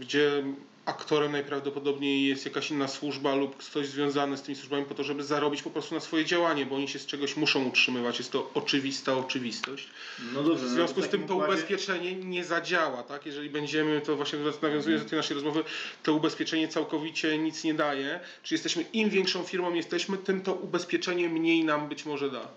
gdzie 0.00 0.42
aktorem 0.86 1.32
najprawdopodobniej 1.32 2.26
jest 2.28 2.44
jakaś 2.44 2.70
inna 2.70 2.88
służba 2.88 3.34
lub 3.34 3.56
ktoś 3.56 3.86
związany 3.86 4.36
z 4.36 4.42
tymi 4.42 4.56
służbami 4.56 4.84
po 4.84 4.94
to, 4.94 5.04
żeby 5.04 5.24
zarobić 5.24 5.62
po 5.62 5.70
prostu 5.70 5.94
na 5.94 6.00
swoje 6.00 6.24
działanie, 6.24 6.66
bo 6.66 6.76
oni 6.76 6.88
się 6.88 6.98
z 6.98 7.06
czegoś 7.06 7.36
muszą 7.36 7.64
utrzymywać. 7.64 8.18
Jest 8.18 8.32
to 8.32 8.50
oczywista 8.54 9.16
oczywistość. 9.16 9.88
No 10.34 10.42
dobrze, 10.42 10.64
W 10.64 10.68
no 10.68 10.74
związku 10.74 11.02
z 11.02 11.04
w 11.04 11.08
tym 11.08 11.20
takim 11.20 11.28
to 11.28 11.34
układzie- 11.34 11.52
ubezpieczenie 11.52 12.14
nie 12.14 12.44
zadziała, 12.44 13.02
tak? 13.02 13.26
Jeżeli 13.26 13.50
będziemy, 13.50 14.00
to 14.00 14.16
właśnie 14.16 14.38
nawiązując 14.62 15.02
do 15.04 15.10
tej 15.10 15.16
naszej 15.16 15.34
rozmowy, 15.34 15.64
to 16.02 16.14
ubezpieczenie 16.14 16.68
całkowicie 16.68 17.38
nic 17.38 17.64
nie 17.64 17.74
daje. 17.74 18.20
Czy 18.42 18.54
jesteśmy, 18.54 18.84
im 18.92 19.10
większą 19.10 19.42
firmą 19.42 19.74
jesteśmy, 19.74 20.18
tym 20.18 20.40
to 20.40 20.54
ubezpieczenie 20.54 21.28
mniej 21.28 21.64
nam 21.64 21.88
być 21.88 22.04
może 22.04 22.30
da. 22.30 22.48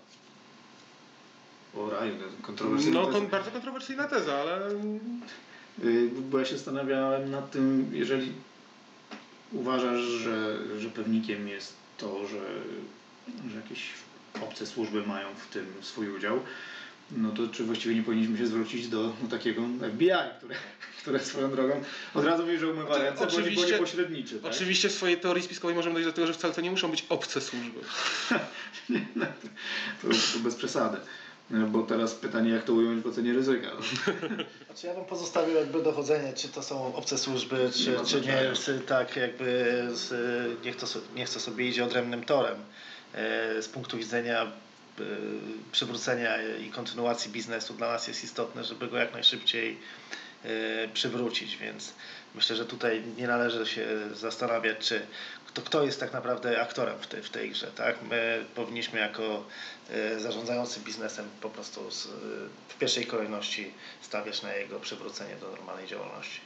O. 1.76 1.90
No, 2.92 3.06
to 3.06 3.12
kon, 3.12 3.20
jest- 3.20 3.30
bardzo 3.30 3.50
kontrowersyjna 3.50 4.08
teza, 4.08 4.34
ale 4.36 4.70
Y, 5.84 6.08
Bo 6.30 6.38
ja 6.38 6.44
się 6.44 6.56
zastanawiałem 6.56 7.30
nad 7.30 7.50
tym, 7.50 7.90
jeżeli 7.92 8.32
uważasz, 9.52 10.00
że, 10.00 10.58
że 10.80 10.88
pewnikiem 10.88 11.48
jest 11.48 11.74
to, 11.98 12.26
że, 12.28 12.40
że 13.50 13.56
jakieś 13.56 13.82
obce 14.42 14.66
służby 14.66 15.06
mają 15.06 15.28
w 15.34 15.52
tym 15.52 15.66
swój 15.80 16.10
udział, 16.10 16.40
no 17.10 17.30
to 17.30 17.48
czy 17.48 17.64
właściwie 17.64 17.94
nie 17.94 18.02
powinniśmy 18.02 18.38
się 18.38 18.46
zwrócić 18.46 18.88
do, 18.88 19.02
do 19.22 19.28
takiego 19.30 19.62
FBI, 19.92 20.10
które, 20.38 20.54
które 21.02 21.20
swoją 21.20 21.50
drogą 21.50 21.80
od 22.14 22.24
razu 22.24 22.46
wie, 22.46 22.58
że 22.58 22.72
umywa 22.72 22.98
ręce, 22.98 23.26
bo 23.26 23.32
nie, 23.32 23.36
bo 23.38 23.42
oczywiście- 23.42 23.72
nie 23.72 23.78
pośredniczy. 23.78 24.40
Tak? 24.40 24.52
Oczywiście 24.52 24.88
w 24.88 24.92
swojej 24.92 25.16
teorii 25.20 25.42
spiskowej 25.42 25.76
możemy 25.76 25.94
dojść 25.94 26.08
do 26.08 26.12
tego, 26.12 26.26
że 26.26 26.32
wcale 26.34 26.54
to 26.54 26.60
nie 26.60 26.70
muszą 26.70 26.90
być 26.90 27.06
obce 27.08 27.40
służby. 27.40 27.80
To, 30.02 30.08
to 30.08 30.38
bez 30.44 30.54
przesady. 30.54 30.96
No, 31.50 31.66
Bo 31.66 31.82
teraz 31.82 32.14
pytanie, 32.14 32.50
jak 32.50 32.64
to 32.64 32.72
ująć 32.72 33.04
w 33.04 33.06
ocenie 33.06 33.32
ryzyka. 33.32 33.68
Znaczy 34.66 34.86
ja 34.86 34.94
bym 34.94 35.04
pozostawił 35.04 35.56
jakby 35.56 35.82
dochodzenie, 35.82 36.32
czy 36.32 36.48
to 36.48 36.62
są 36.62 36.94
obce 36.94 37.18
służby, 37.18 37.70
czy, 37.74 37.90
Nie 37.90 37.96
ma 37.96 38.04
czy 38.04 38.20
nie, 38.20 38.80
tak 38.86 39.16
jakby 39.16 39.82
z, 39.92 40.10
niech, 40.64 40.76
to, 40.76 40.86
niech 41.16 41.30
to 41.30 41.40
sobie 41.40 41.68
idzie 41.68 41.84
odrębnym 41.84 42.24
torem. 42.24 42.56
E, 43.14 43.62
Z 43.62 43.68
punktu 43.68 43.96
widzenia 43.96 44.42
e, 44.42 45.02
przywrócenia 45.72 46.36
i 46.58 46.70
kontynuacji 46.70 47.32
biznesu 47.32 47.74
dla 47.74 47.92
nas 47.92 48.08
jest 48.08 48.24
istotne, 48.24 48.64
żeby 48.64 48.88
go 48.88 48.96
jak 48.96 49.12
najszybciej 49.12 49.78
przywrócić, 50.94 51.56
więc 51.56 51.92
myślę, 52.34 52.56
że 52.56 52.64
tutaj 52.64 53.02
nie 53.16 53.26
należy 53.26 53.66
się 53.66 53.86
zastanawiać, 54.14 54.78
czy 54.78 55.06
kto, 55.46 55.62
kto 55.62 55.82
jest 55.84 56.00
tak 56.00 56.12
naprawdę 56.12 56.62
aktorem 56.62 56.98
w 57.00 57.06
tej, 57.06 57.22
w 57.22 57.30
tej 57.30 57.50
grze. 57.50 57.66
Tak? 57.66 57.96
My 58.10 58.44
powinniśmy 58.54 59.00
jako 59.00 59.44
e, 59.90 60.20
zarządzający 60.20 60.80
biznesem 60.80 61.26
po 61.40 61.50
prostu 61.50 61.90
z, 61.90 62.06
e, 62.06 62.08
w 62.68 62.78
pierwszej 62.78 63.06
kolejności 63.06 63.70
stawiać 64.00 64.42
na 64.42 64.54
jego 64.54 64.80
przywrócenie 64.80 65.36
do 65.36 65.50
normalnej 65.50 65.86
działalności. 65.86 66.40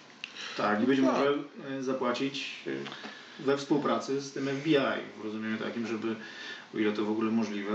Tak, 0.56 0.82
i 0.82 0.86
być 0.86 1.00
Tak. 1.00 1.06
może 1.06 1.34
y, 1.78 1.82
zapłacić 1.82 2.46
y, 2.66 2.76
we 3.38 3.58
współpracy 3.58 4.20
z 4.20 4.32
tym 4.32 4.48
FBI, 4.48 4.76
w 5.22 5.24
rozumieniu 5.24 5.58
takim, 5.58 5.86
żeby, 5.86 6.16
o 6.74 6.78
ile 6.78 6.92
to 6.92 7.04
w 7.04 7.10
ogóle 7.10 7.30
możliwe, 7.30 7.72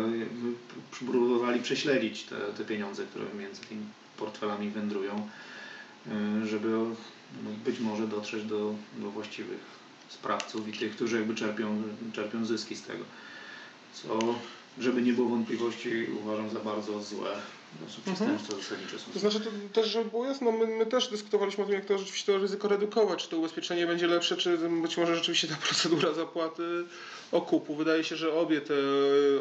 próbowali 0.92 1.62
prześledzić 1.62 2.24
te, 2.24 2.36
te 2.58 2.66
pieniądze, 2.66 3.04
które 3.06 3.26
między 3.40 3.62
tymi 3.62 3.82
portfelami 4.18 4.70
wędrują, 4.70 5.16
y, 5.16 5.55
żeby 6.46 6.70
no, 7.44 7.50
być 7.66 7.80
może 7.80 8.08
dotrzeć 8.08 8.44
do, 8.44 8.76
do 8.98 9.12
właściwych 9.12 9.60
sprawców 10.10 10.68
i 10.68 10.74
tych, 10.74 10.96
którzy 10.96 11.18
jakby 11.18 11.36
czerpią, 11.36 11.84
czerpią 12.14 12.46
zyski 12.46 12.76
z 12.76 12.82
tego. 12.82 13.04
Co, 13.94 14.20
żeby 14.80 15.02
nie 15.02 15.14
było 15.14 15.30
wątpliwości, 15.30 15.90
uważam 16.22 16.50
za 16.50 16.60
bardzo 16.60 17.04
złe. 17.04 17.36
Zasadnicze 18.06 19.00
są 19.00 19.12
To 19.14 19.20
znaczy, 19.20 19.40
to 19.40 19.50
też, 19.74 19.88
żeby 19.88 20.10
było 20.10 20.26
jasno, 20.26 20.52
my, 20.52 20.68
my 20.68 20.86
też 20.86 21.08
dyskutowaliśmy 21.08 21.64
o 21.64 21.68
tym, 21.68 21.76
jak 21.76 21.86
to 21.86 21.98
rzeczywiście 21.98 22.34
to 22.34 22.40
ryzyko 22.40 22.68
redukować, 22.68 23.24
czy 23.24 23.30
to 23.30 23.38
ubezpieczenie 23.38 23.88
będzie 23.88 24.08
lepsze, 24.08 24.38
czy 24.38 24.58
być 24.58 24.98
może 24.98 25.16
rzeczywiście 25.16 25.48
ta 25.48 25.56
procedura 25.68 26.14
zapłaty 26.14 26.84
okupu. 27.32 27.76
Wydaje 27.76 28.04
się, 28.04 28.16
że 28.16 28.34
obie 28.34 28.62
te 28.62 28.74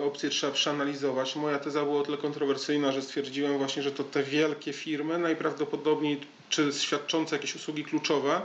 opcje 0.04 0.30
trzeba 0.30 0.52
przeanalizować. 0.52 1.36
Moja 1.36 1.58
teza 1.58 1.84
była 1.84 2.00
o 2.00 2.02
tyle 2.02 2.18
kontrowersyjna, 2.18 2.92
że 2.92 3.02
stwierdziłem 3.02 3.58
właśnie, 3.58 3.82
że 3.82 3.92
to 3.92 4.04
te 4.04 4.22
wielkie 4.22 4.72
firmy 4.72 5.18
najprawdopodobniej, 5.18 6.20
czy 6.48 6.72
świadczące 6.72 7.36
jakieś 7.36 7.56
usługi 7.56 7.84
kluczowe, 7.84 8.42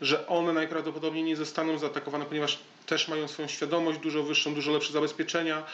że 0.00 0.26
one 0.26 0.52
najprawdopodobniej 0.52 1.24
nie 1.24 1.36
zostaną 1.36 1.78
zaatakowane, 1.78 2.24
ponieważ 2.24 2.58
też 2.86 3.08
mają 3.08 3.28
swoją 3.28 3.48
świadomość 3.48 3.98
dużo 3.98 4.22
wyższą, 4.22 4.54
dużo 4.54 4.72
lepsze 4.72 4.92
zabezpieczenia, 4.92 5.64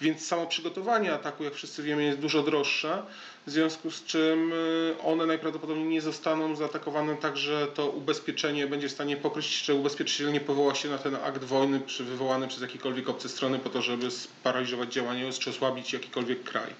więc 0.00 0.26
samo 0.26 0.46
przygotowanie 0.46 1.12
ataku, 1.12 1.44
jak 1.44 1.54
wszyscy 1.54 1.82
wiemy, 1.82 2.02
jest 2.04 2.18
dużo 2.18 2.42
droższe. 2.42 3.02
W 3.46 3.50
związku 3.50 3.90
z 3.90 4.04
czym 4.04 4.52
y, 4.52 4.94
one 5.02 5.26
najprawdopodobniej 5.26 5.86
nie 5.86 6.00
zostaną 6.00 6.56
zaatakowane 6.56 7.16
tak, 7.16 7.36
że 7.36 7.66
to 7.66 7.88
ubezpieczenie 7.88 8.66
będzie 8.66 8.88
w 8.88 8.92
stanie 8.92 9.16
pokryć, 9.16 9.64
że 9.64 9.74
ubezpieczyciel 9.74 10.32
nie 10.32 10.40
powoła 10.40 10.74
się 10.74 10.88
na 10.88 10.98
ten 10.98 11.14
akt 11.14 11.44
wojny 11.44 11.80
wywołany 12.00 12.48
przez 12.48 12.62
jakiekolwiek 12.62 13.08
obce 13.08 13.28
strony 13.28 13.58
po 13.58 13.70
to, 13.70 13.82
żeby 13.82 14.10
sparaliżować 14.10 14.92
działanie 14.92 15.32
czy 15.32 15.50
osłabić 15.50 15.92
jakikolwiek 15.92 16.42
kraj. 16.42 16.74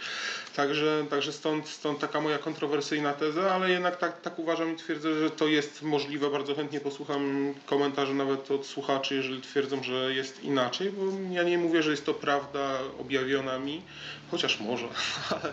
Także, 0.57 1.07
także 1.11 1.33
stąd, 1.33 1.69
stąd 1.69 1.99
taka 1.99 2.21
moja 2.21 2.39
kontrowersyjna 2.39 3.13
teza, 3.13 3.55
ale 3.55 3.71
jednak 3.71 3.97
tak, 3.97 4.21
tak 4.21 4.39
uważam 4.39 4.73
i 4.73 4.77
twierdzę, 4.77 5.21
że 5.21 5.31
to 5.31 5.49
jest 5.49 5.83
możliwe. 5.83 6.31
Bardzo 6.31 6.55
chętnie 6.55 6.81
posłucham 6.81 7.55
komentarzy 7.67 8.15
nawet 8.15 8.51
od 8.51 8.67
słuchaczy, 8.67 9.15
jeżeli 9.15 9.41
twierdzą, 9.41 9.83
że 9.83 10.15
jest 10.15 10.45
inaczej, 10.45 10.91
bo 10.91 11.03
ja 11.35 11.43
nie 11.43 11.59
mówię, 11.59 11.83
że 11.83 11.91
jest 11.91 12.07
to 12.07 12.15
prawda 12.15 12.79
objawiona 13.01 13.59
mi, 13.59 13.83
chociaż 14.31 14.61
może, 14.61 14.87
ale 15.31 15.53